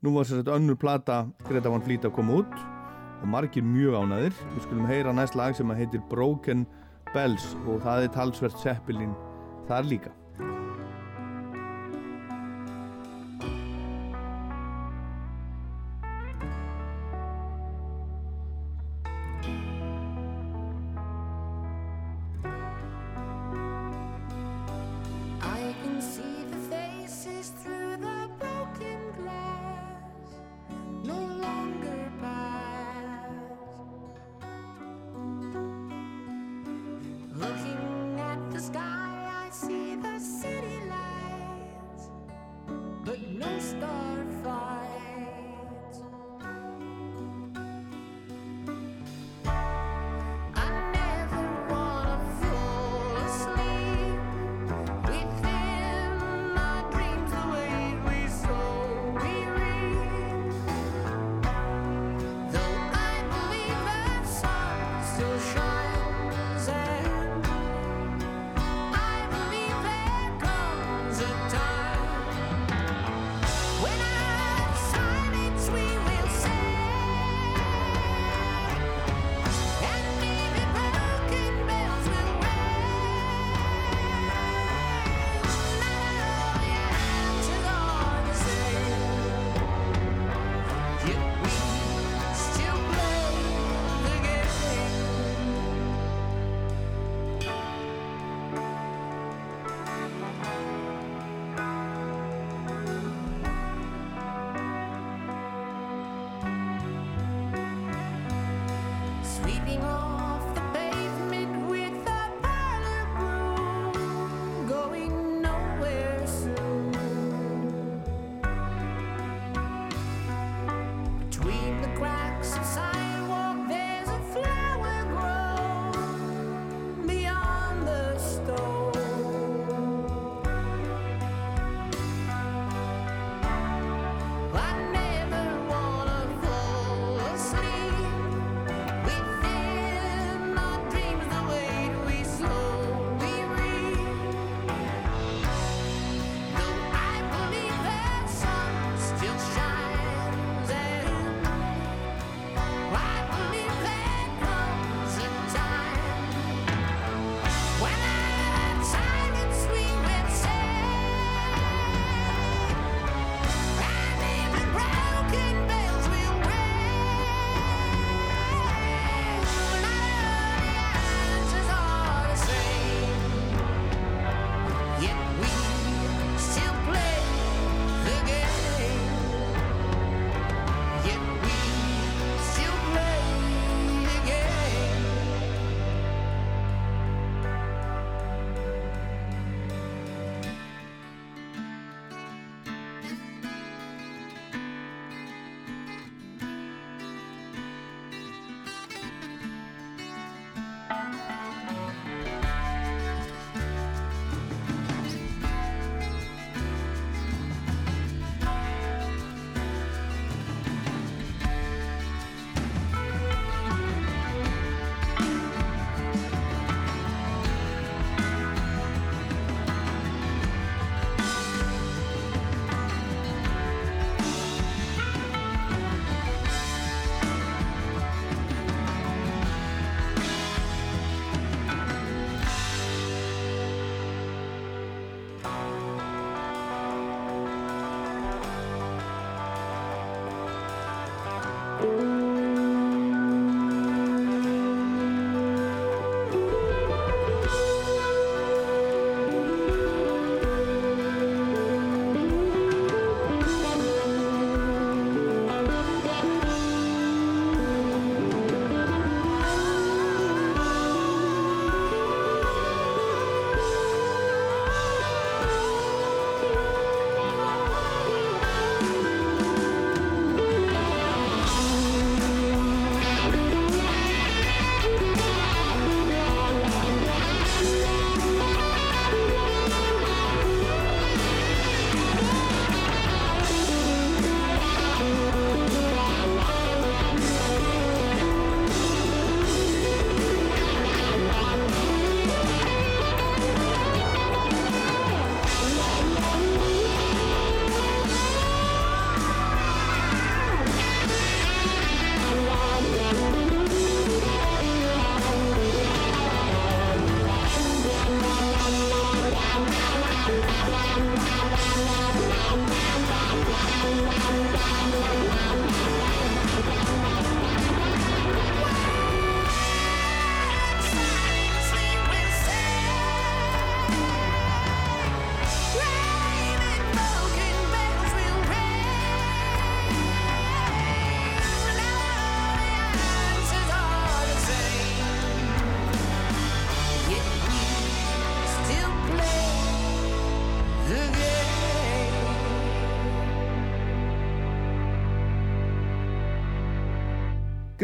[0.00, 2.60] nú var sér þetta önnur plata Greta Van Fleet að koma út
[3.20, 4.44] og margir mjög ánæðir.
[4.54, 6.64] Við skulum heyra næst lag sem heitir Broken
[7.12, 9.12] Bells og það er talsvert Zeppelin
[9.68, 10.20] þar líka.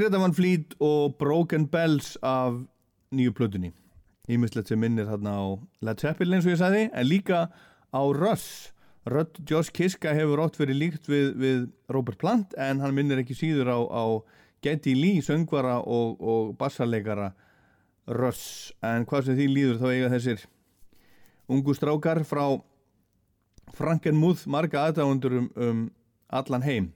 [0.03, 2.57] Greta Van Fleet og Broken Bells af
[3.15, 3.69] nýju plötunni.
[4.27, 5.45] Ímislegt sem minnir hérna á
[5.79, 7.43] Led Zeppelin eins og ég sagði en líka
[7.95, 8.73] á Russ.
[9.07, 11.61] Rödd Josh Kiska hefur ótt verið líkt við, við
[11.95, 14.05] Robert Plant en hann minnir ekki síður á, á
[14.67, 17.29] Geddy Lee, söngvara og, og bassarleikara
[18.11, 18.73] Russ.
[18.83, 20.43] En hvað sem því líður þá eiga þessir
[21.47, 22.59] ungu strákar frá
[23.79, 25.87] Frankenmuth marga aðdáundur um, um
[26.27, 26.91] allan heim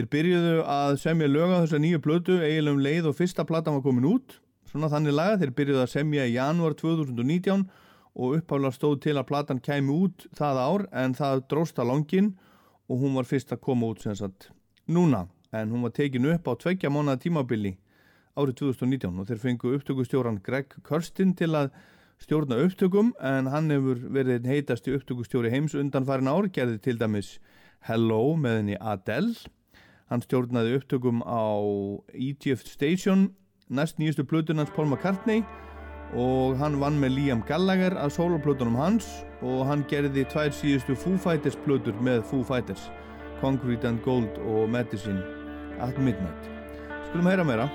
[0.00, 3.82] þeir byrjuðu að semja löga þessa nýju plötu eiginlega um leið og fyrsta platan var
[3.84, 4.38] komin út.
[4.70, 7.66] Svona þannig laga, þeir byrjuðu að semja í janúar 2019
[8.16, 12.32] og uppháðlega stóð til að platan kæmi út það ár en það dróst að langin
[12.88, 14.48] og hún var fyrst að koma út sem sagt
[14.88, 15.26] núna.
[15.52, 17.76] En hún var tekin upp á tveggja mánuða tímabili
[18.38, 21.74] árið 2019 og þeir fengu upptökustjóran Greg Kurstin til að
[22.22, 27.36] stjórna upptökum en hann hefur verið heitasti upptökustjóri heims undan farin ár, gerði til dæmis
[27.84, 29.34] Hello með henni Adele
[30.10, 31.46] hann stjórnaði upptökum á
[32.14, 33.30] Egypt Station
[33.70, 35.44] næst nýjustu plötunans Paul McCartney
[36.18, 39.06] og hann vann með Liam Gallagher að soloplötunum hans
[39.46, 42.88] og hann gerði tvær síðustu Foo Fighters plötur með Foo Fighters
[43.40, 45.22] Concrete and Gold og Medicine
[45.80, 46.50] at Midnight.
[47.08, 47.70] Skulum heyra meira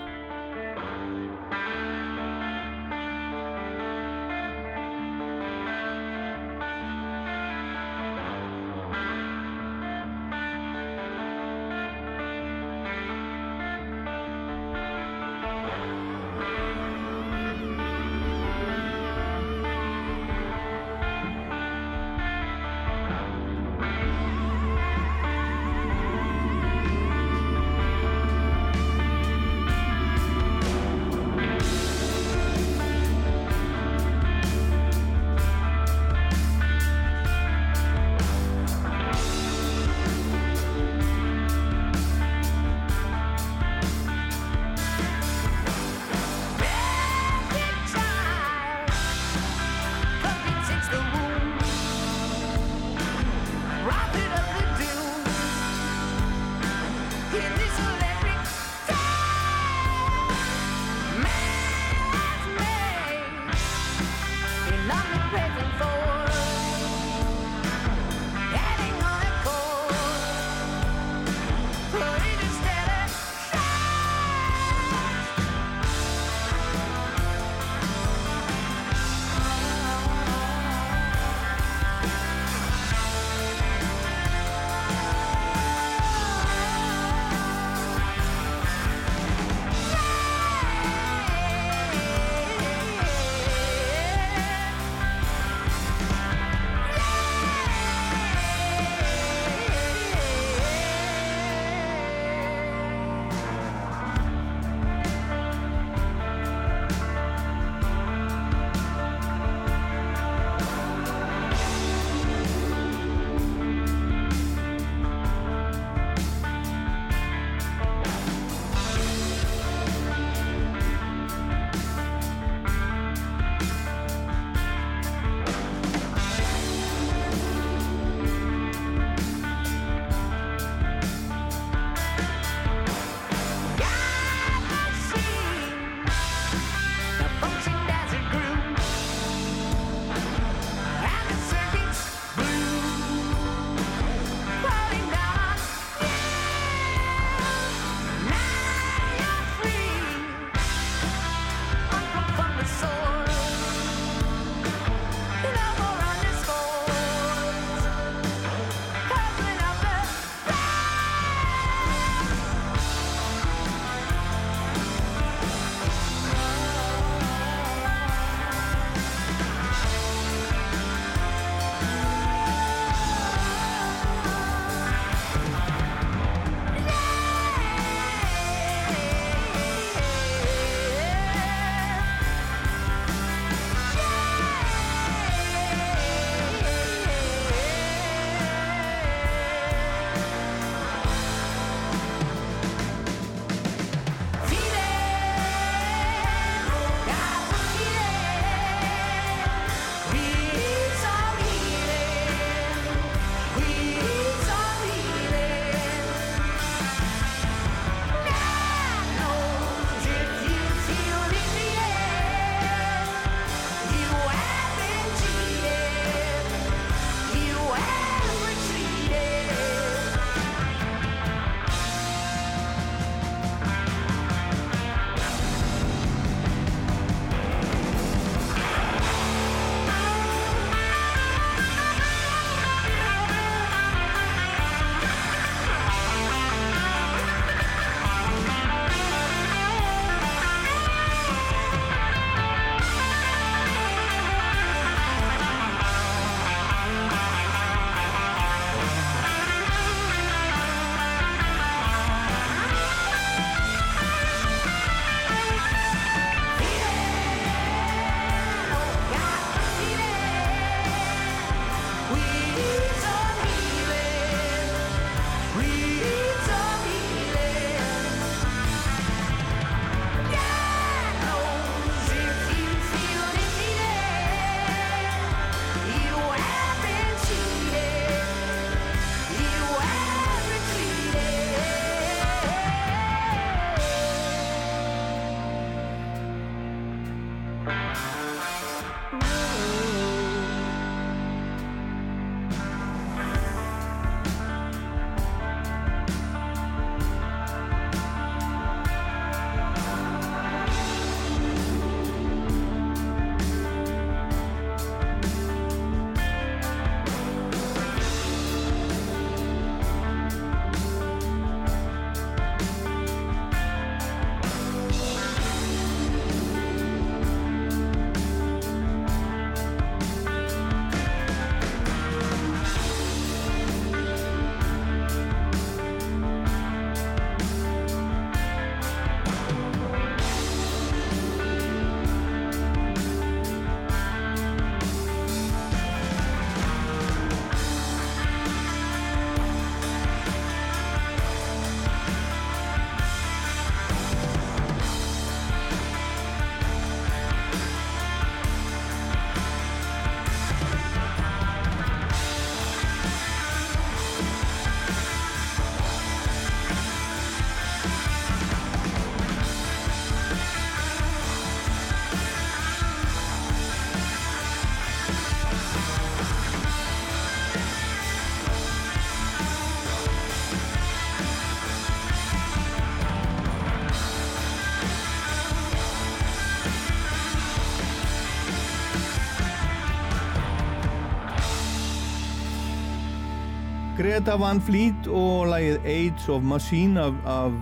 [384.15, 387.55] Greta Van Fleet og lagið Age of Machine af, af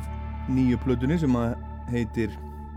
[0.53, 1.33] nýju plötunni sem
[1.89, 2.35] heitir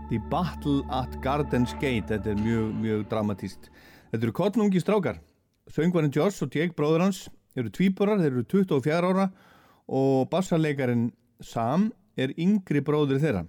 [0.09, 2.07] The Battle at Garden's Gate.
[2.09, 3.67] Þetta er mjög, mjög dramatíst
[4.09, 5.19] þetta eru kottnungi strákar.
[5.69, 7.19] Söngvarinn Joss og Jake bróður hans
[7.53, 9.27] eru tvíburar, þeir eru 24 ára
[9.85, 11.11] og bassarleikarin
[11.45, 13.43] Sam er yngri bróður þeirra.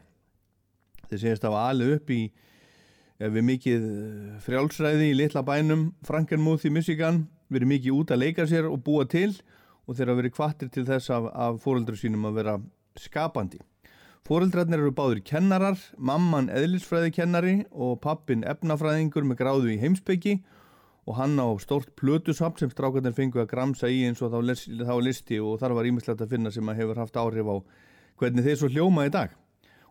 [1.09, 2.19] Þeir segist að hafa alið upp í
[3.17, 8.45] við mikið eh, frjálsræði í litla bænum Frankenmuth í Michigan verið mikið út að leika
[8.45, 9.33] sér og búa til.
[9.33, 9.58] og
[9.97, 12.60] þeir hafa verið kvattir til þess af, af fóreldrar sínum að vera
[12.98, 13.62] skapandi
[14.28, 20.35] Fóreldrarnir eru báður kennarar, mamman eðlisfræðikennari og pappin efnafræðingur með gráðu í heimsbyggi
[21.09, 24.66] og hann á stórt plötusamt sem strákarnir fengu að gramsa í eins og þá, lis,
[24.69, 27.56] þá listi og þar var ímislegt að finna sem að hefur haft áhrif á
[28.20, 29.32] hvernig þeir svo hljóma í dag.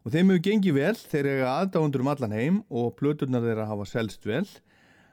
[0.06, 3.90] Og þeim hefur gengið vel, þeir eiga aðdáundur um allan heim og plöturnar þeirra hafa
[3.90, 4.46] selst vel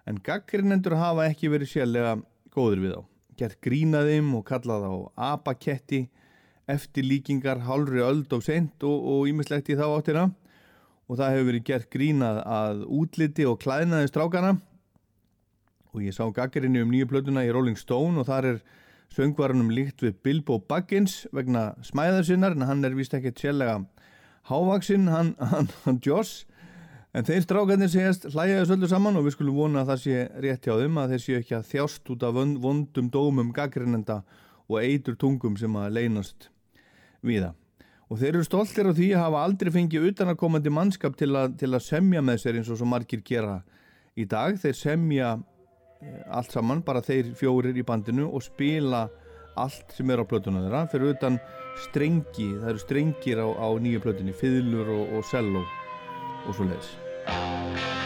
[0.05, 2.19] en gaggrinnendur hafa ekki verið sérlega
[2.53, 3.14] góður við á.
[3.39, 4.95] Gert grínaðim og kallað á
[5.35, 6.05] apaketti
[6.71, 10.25] eftirlíkingar hálfri öld og sent og ímislegt í þá áttina.
[11.11, 14.55] Og það hefur verið gert grínað að útliti og klæðnaði strákana.
[15.93, 18.63] Og ég sá gaggrinni um nýju plötuna í Rolling Stone og þar er
[19.15, 23.83] söngvarunum líkt við Bilbo Baggins vegna smæðar sinnar en hann er vist ekki sérlega
[24.49, 26.45] hávaksinn, hann, hann, hann Joss
[27.15, 30.67] en þeir strákarnir segjast hlæjaði svolítið saman og við skulum vona að það sé rétt
[30.67, 34.23] hjá þeim að þeir séu ekki að þjást út af vondum dómum gaggrinnenda
[34.67, 36.49] og eitur tungum sem að leynast
[37.25, 37.61] við það.
[38.13, 41.71] Og þeir eru stoltir af því að hafa aldrei fengið utanakomandi mannskap til, a, til
[41.73, 43.61] að semja með sér eins og svo margir gera
[44.15, 44.59] í dag.
[44.61, 49.07] Þeir semja eh, allt saman, bara þeir fjórir í bandinu og spila
[49.61, 51.39] allt sem er á plötuna þeirra fyrir utan
[51.87, 55.65] strengi, það eru strengir á, á nýju plötunni, fiðlur og, og cello
[56.45, 57.04] og svo leiðis.
[57.27, 58.04] I've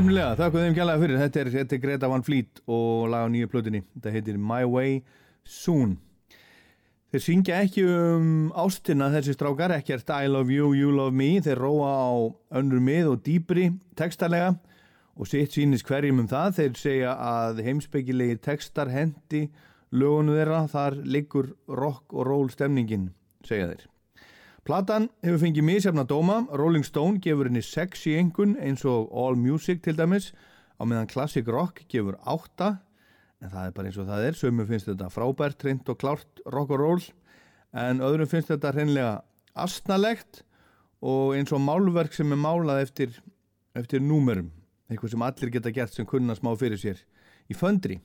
[0.00, 1.18] Nefnilega, þakku þeim kjærlega fyrir.
[1.20, 3.82] Þetta er, þetta er Greta Van Fleet og lag á nýju plötunni.
[3.92, 4.94] Þetta heitir My Way
[5.44, 5.98] Soon.
[7.12, 11.34] Þeir syngja ekki um ástina þessi strákar ekkert I love you, you love me.
[11.44, 12.12] Þeir róa á
[12.62, 13.68] önnur mið og dýbri
[14.00, 14.54] textarlega
[15.20, 16.56] og sitt sýnist hverjum um það.
[16.62, 19.50] Þeir segja að heimspekilegi textar hendi
[19.92, 20.64] lögunu þeirra.
[20.72, 23.10] Þar liggur rock og roll stemningin
[23.44, 23.89] segja þeir
[24.70, 26.44] Platan hefur fengið misjafna dóma.
[26.54, 30.28] Rolling Stone gefur henni 6 í engun eins og All Music til dæmis
[30.78, 32.68] á meðan Classic Rock gefur 8
[33.42, 34.36] en það er bara eins og það er.
[34.38, 37.08] Sömu finnst þetta frábært, treynd og klárt rock og roll
[37.74, 39.16] en öðrum finnst þetta hreinlega
[39.58, 40.44] astnalegt
[41.02, 43.16] og eins og málverk sem er málað eftir,
[43.74, 44.52] eftir númerum.
[44.86, 47.02] Eitthvað sem allir geta gert sem kunna smá fyrir sér
[47.50, 47.98] í föndri.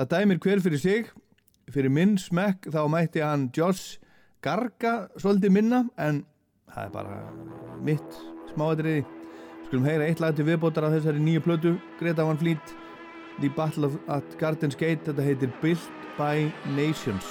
[0.00, 1.12] Það dæmir hver fyrir sig,
[1.68, 4.00] fyrir minn smekk þá mætti hann Josh
[4.42, 6.22] garga svolítið minna en
[6.72, 7.18] það er bara
[7.86, 8.18] mitt
[8.52, 9.04] smáatriði.
[9.68, 12.74] Skulum heyra eitt lag til viðbótar af þessari nýju plötu, Greta Van Fleet,
[13.38, 17.30] The Battle at Garden's Gate, þetta heitir Built by Nations.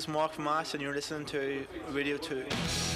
[0.00, 2.89] Is Mark Ash, and you're listening to Radio 2.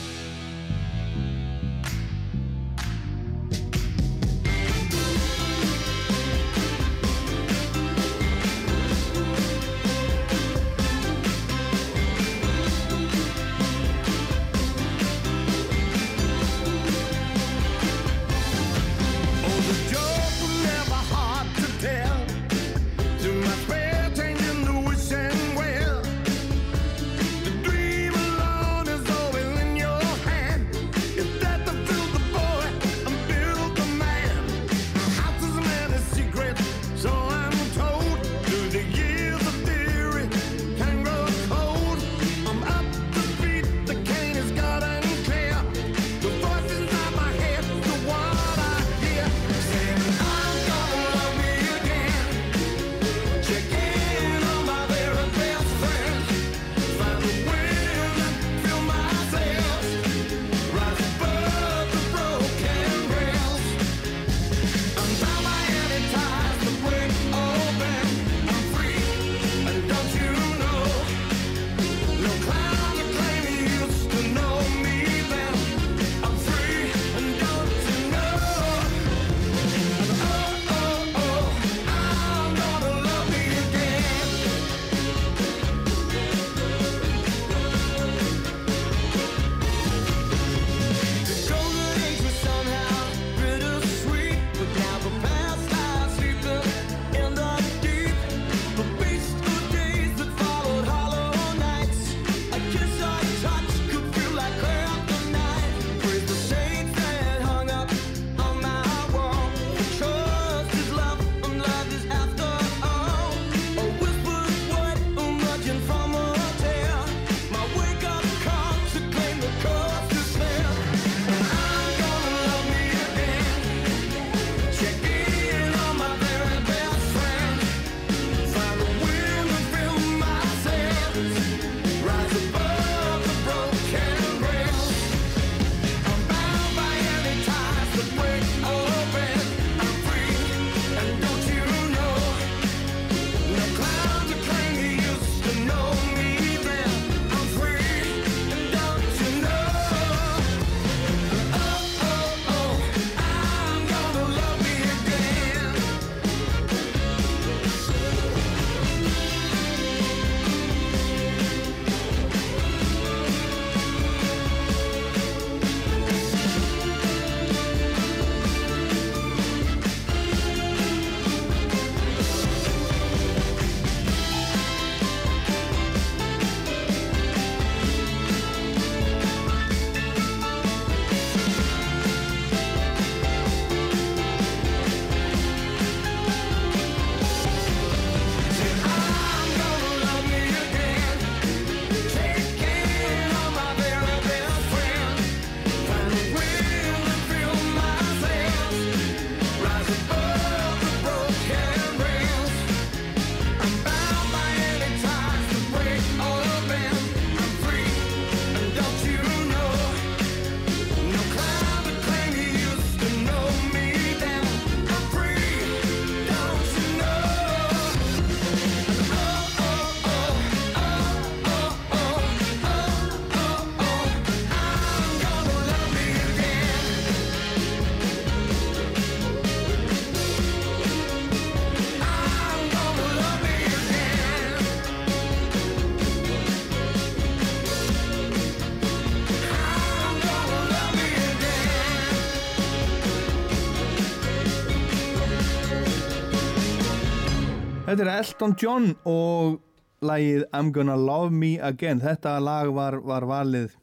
[247.94, 249.60] Þetta er Elton John og
[250.02, 252.00] lagið I'm Gonna Love Me Again.
[252.02, 253.76] Þetta lag var, var valið,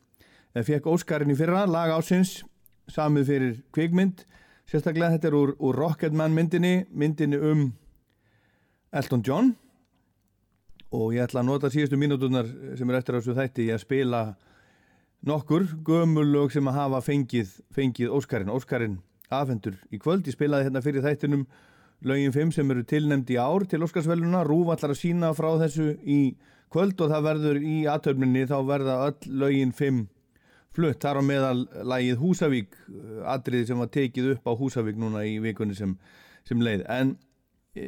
[0.51, 2.41] eða fekk Óskarinn í fyrra, lag ásins,
[2.91, 4.25] samið fyrir kvikmynd.
[4.67, 7.63] Sérstaklega þetta er úr, úr Rocketman myndinni, myndinni um
[8.91, 9.53] Elton John.
[10.91, 14.25] Og ég ætla að nota síðustu mínúturnar sem er eftir þessu þætti í að spila
[15.23, 18.51] nokkur gömulög sem að hafa fengið, fengið Óskarinn.
[18.51, 18.99] Óskarinn
[19.31, 20.27] afhendur í kvöld.
[20.27, 21.47] Ég spilaði hérna fyrir þættinum
[22.07, 24.43] lögin 5 sem eru tilnemd í ár til Óskarsvæluna.
[24.47, 26.21] Rúf allar að sína frá þessu í
[26.71, 30.05] kvöld og það verður í aðtöfninni þá verða öll lögin 5
[30.75, 31.01] flutt.
[31.03, 31.57] Þar á meðal
[31.87, 32.77] lagið Húsavík,
[33.27, 35.97] atriði sem var tekið upp á Húsavík núna í vikunni sem,
[36.47, 36.85] sem leið.
[36.89, 37.15] En
[37.75, 37.85] e,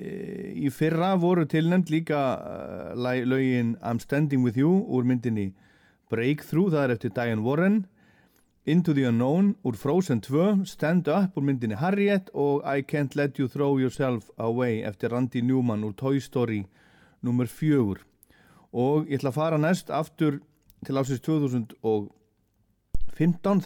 [0.65, 5.53] í fyrra voru tilnemd líka uh, lögin I'm Standing With You úr myndinni
[6.13, 7.85] Breakthrough, það er eftir Diane Warren
[8.65, 13.35] Into the Unknown úr Frozen 2 Stand Up úr myndinni Harriet og I Can't Let
[13.39, 16.63] You Throw Yourself Away eftir Randy Newman úr Toy Story
[17.21, 17.99] nummer 4
[18.71, 20.39] og ég ætla að fara næst aftur
[20.87, 22.07] til ásins 2015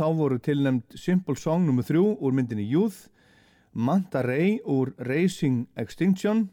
[0.01, 3.13] þá voru tilnæmt Simple Song nummer 3 úr myndinni Youth
[3.73, 6.49] Manta Ray úr Racing Extinction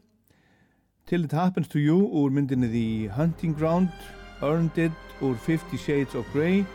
[1.07, 3.89] Till It Happens To You úr myndinni The Hunting Ground
[4.43, 4.93] Earned It
[5.23, 6.67] úr Fifty Shades of Grey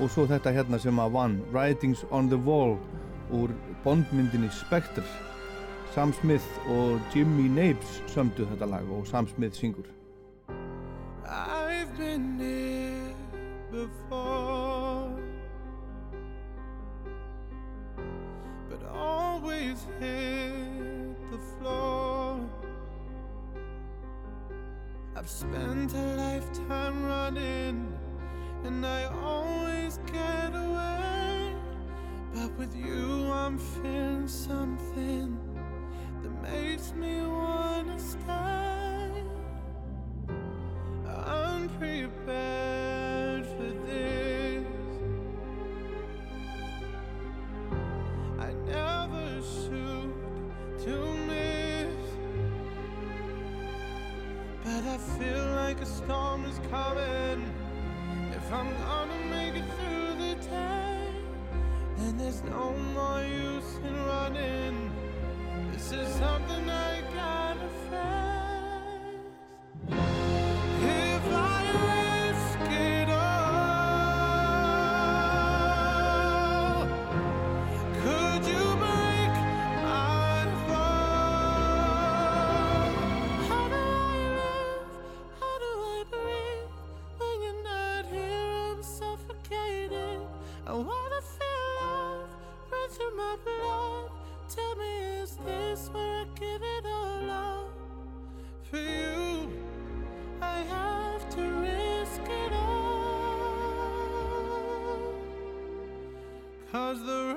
[0.00, 2.76] og svo þetta hérna sem að vann Writings on the Wall
[3.34, 3.52] úr
[3.84, 5.04] bondmyndinni Spectre
[5.94, 9.88] Sam Smith og Jimmy Napes sömdu þetta lag og Sam Smith syngur
[11.28, 13.14] I've been here
[13.70, 15.10] before,
[18.70, 22.40] but always hit the floor.
[25.14, 27.97] I've spent a lifetime running,
[28.64, 31.54] and I always get away.
[32.34, 35.38] But with you, I'm feeling something
[36.22, 39.24] that makes me wanna stay.
[41.06, 44.66] I'm prepared for this.
[48.38, 50.14] I never shoot
[50.84, 52.06] to miss,
[54.64, 57.57] but I feel like a storm is coming.
[58.48, 61.12] If I'm gonna make it through the day,
[61.98, 64.90] then there's no more use in running.
[65.70, 68.27] This is something I gotta face.
[90.68, 92.28] I wanna feel love
[92.70, 94.10] run through my blood.
[94.50, 97.70] Tell me, is this where I give it all up
[98.70, 99.48] for you?
[100.42, 103.48] I have to risk it all.
[106.70, 107.34] Cause the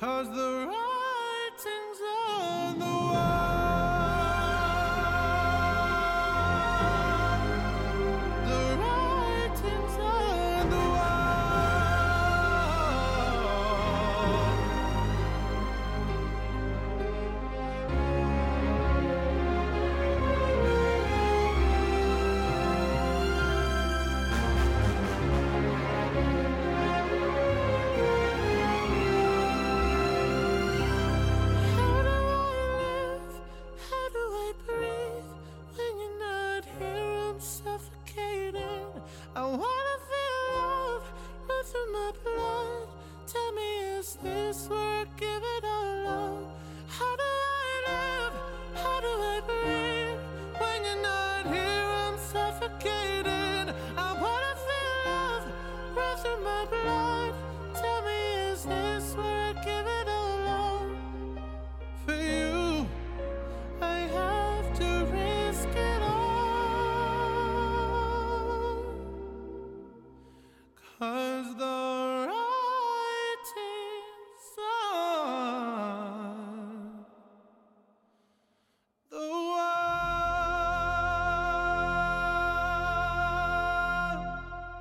[0.00, 0.49] Cause the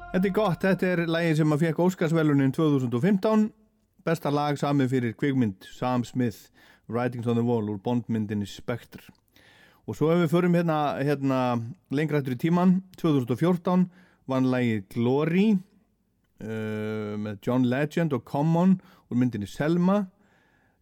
[0.10, 3.44] Þetta er gott, þetta er lagið sem að fekk Óskarsvelunin 2015
[4.02, 6.48] besta lag samið fyrir kvikmynd Sam Smith,
[6.90, 9.03] Writings on the Wall úr bondmyndinni Spectre.
[9.86, 11.41] Og svo ef við förum hérna, hérna
[11.94, 13.86] lengra eftir í tíman, 2014
[14.34, 18.80] vann lagið Glory uh, með John Legend og Common
[19.14, 20.07] úr myndinni Selma.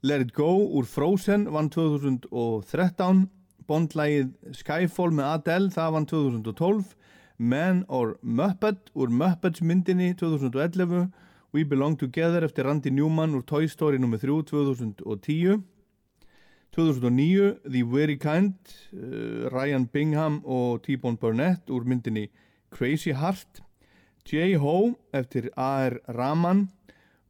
[0.07, 3.25] Let It Go úr Frozen vann 2013
[3.67, 6.95] bondlægið Skyfall með Adele það vann 2012
[7.37, 11.11] Man or Muppet úr Muppets myndinni 2011
[11.53, 14.17] We Belong Together eftir Randy Newman úr Toy Story nr.
[14.17, 15.63] 3 2010
[16.71, 18.55] 2009 The Very Kind
[18.93, 22.29] uh, Ryan Bingham og T-Bone Burnett úr myndinni
[22.71, 23.61] Crazy Heart
[24.25, 25.99] J-Ho eftir A.R.
[26.09, 26.67] Rahman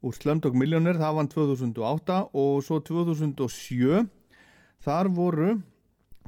[0.02, 4.08] úr Slumdog Millionaire það vann 2008 og svo 2007
[4.88, 5.58] þar voru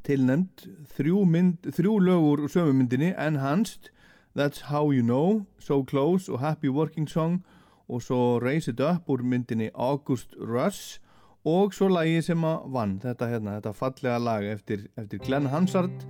[0.06, 0.66] tilnæmt
[0.96, 3.90] þrjú, mynd, þrjú lögur úr sömu myndinni Enhanced,
[4.38, 7.44] That's How You Know So Close og Happy Working Song
[7.90, 11.00] og svo Raise It Up úr myndinni August Rush
[11.48, 12.98] og svo lagi sem að vann.
[13.02, 16.04] Þetta, hérna, þetta fallega lag eftir, eftir Glenn Hansard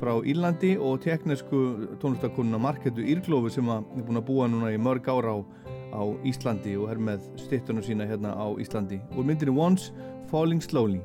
[0.00, 4.80] frá Írlandi og teknesku tónlistakonuna Marketu Írglófi sem að er búin að búa núna í
[4.80, 5.38] mörg ára á,
[5.96, 9.00] á Íslandi og er með stittunum sína hérna á Íslandi.
[9.16, 9.92] Úr myndinni Once
[10.30, 11.02] Falling Slowly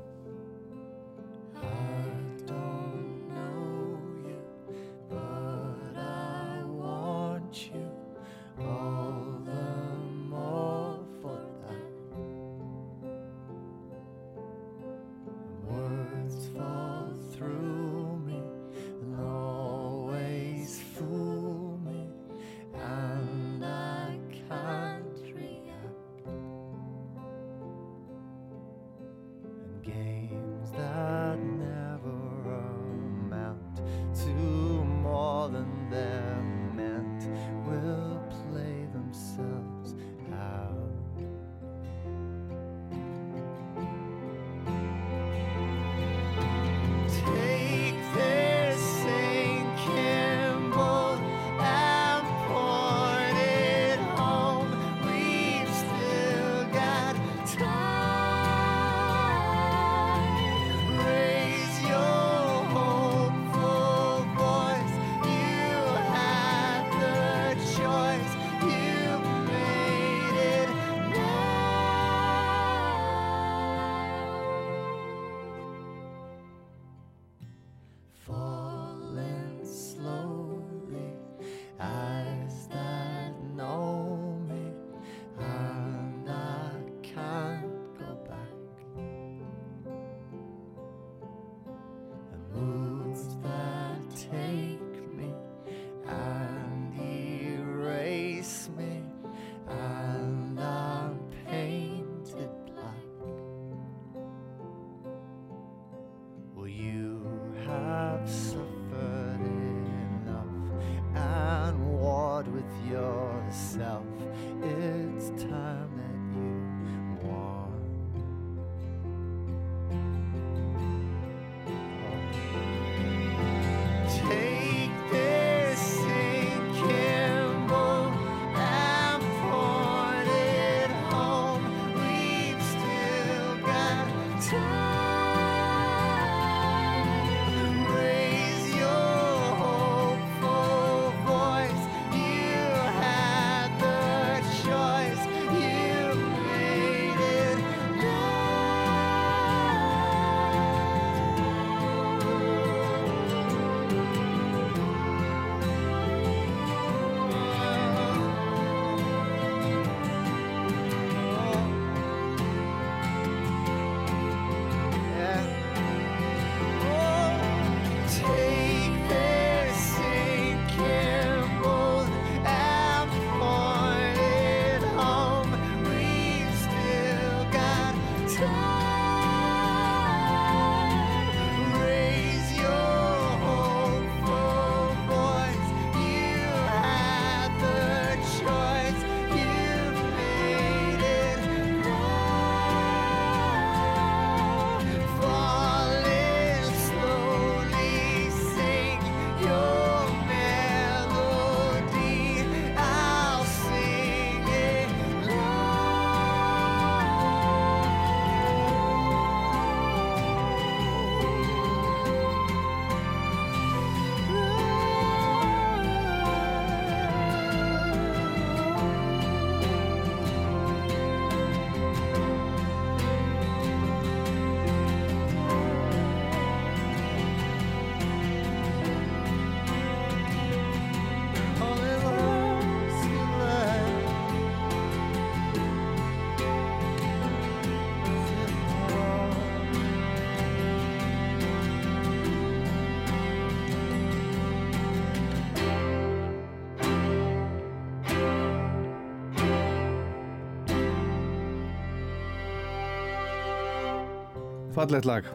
[254.76, 255.27] fallegt lag.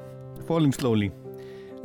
[0.48, 1.10] Falling Slowly.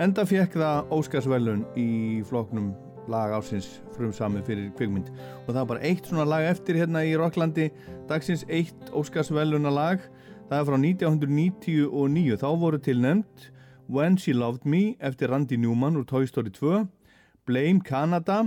[0.01, 2.71] Enda fekk það Óskarsvelun í floknum
[3.11, 5.09] lag ásins frumsami fyrir kvikmynd.
[5.45, 7.69] Og það er bara eitt svona lag eftir hérna í Rocklandi.
[8.09, 10.03] Dagsins eitt Óskarsveluna lag
[10.51, 13.51] það er frá 1999 þá voru tilnefnd
[13.91, 16.85] When She Loved Me eftir Randy Newman úr Toy Story 2
[17.47, 18.43] Blame Canada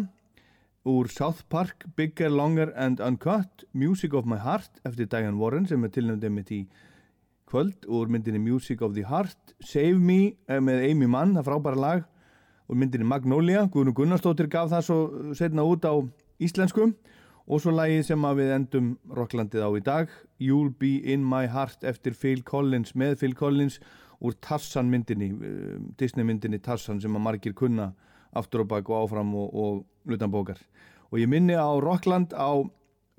[0.85, 5.85] úr South Park Bigger, Longer and Uncut Music of My Heart eftir Diane Warren sem
[5.85, 6.61] er tilnefndið mitt í
[7.55, 11.79] kvöld úr myndinni Music of the Heart Save Me eh, með Amy Mann, það frábæra
[11.79, 12.07] lag
[12.67, 14.97] úr myndinni Magnolia, Guðnur Gunnarsdóttir gaf það svo
[15.39, 15.95] setna út á
[16.43, 16.89] íslensku.
[17.45, 21.85] Og svo lagið sem við endum Rocklandið á í dag You'll Be In My Heart
[21.87, 23.79] eftir Phil Collins með Phil Collins
[24.25, 27.93] úr Tarzan myndinni eh, Disney myndinni Tarzan sem að margir kunna
[28.35, 30.59] aftur og bak og áfram og, og utan bókar
[31.13, 32.65] og ég minni á Rockland á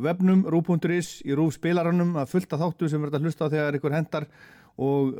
[0.01, 3.95] webnum, rú.is, í rú spilarannum að fullta þáttu sem verður að hlusta á þegar ykkur
[3.95, 4.27] hendar
[4.75, 5.15] og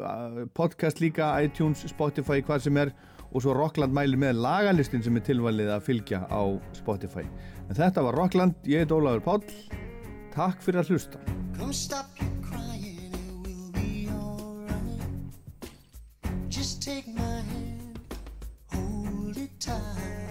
[0.57, 2.91] podcast líka, iTunes, Spotify, hvað sem er
[3.31, 6.43] og svo Rockland mælir með lagalistin sem er tilvalið að fylgja á
[6.75, 7.23] Spotify.
[7.69, 9.43] En þetta var Rockland, ég heit Ólafur Páll,
[10.35, 11.23] takk fyrir að hlusta.
[11.57, 15.71] Come stop your crying, it will be alright.
[16.49, 17.99] Just take my hand,
[18.71, 20.24] hold it tight.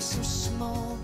[0.00, 0.96] So small,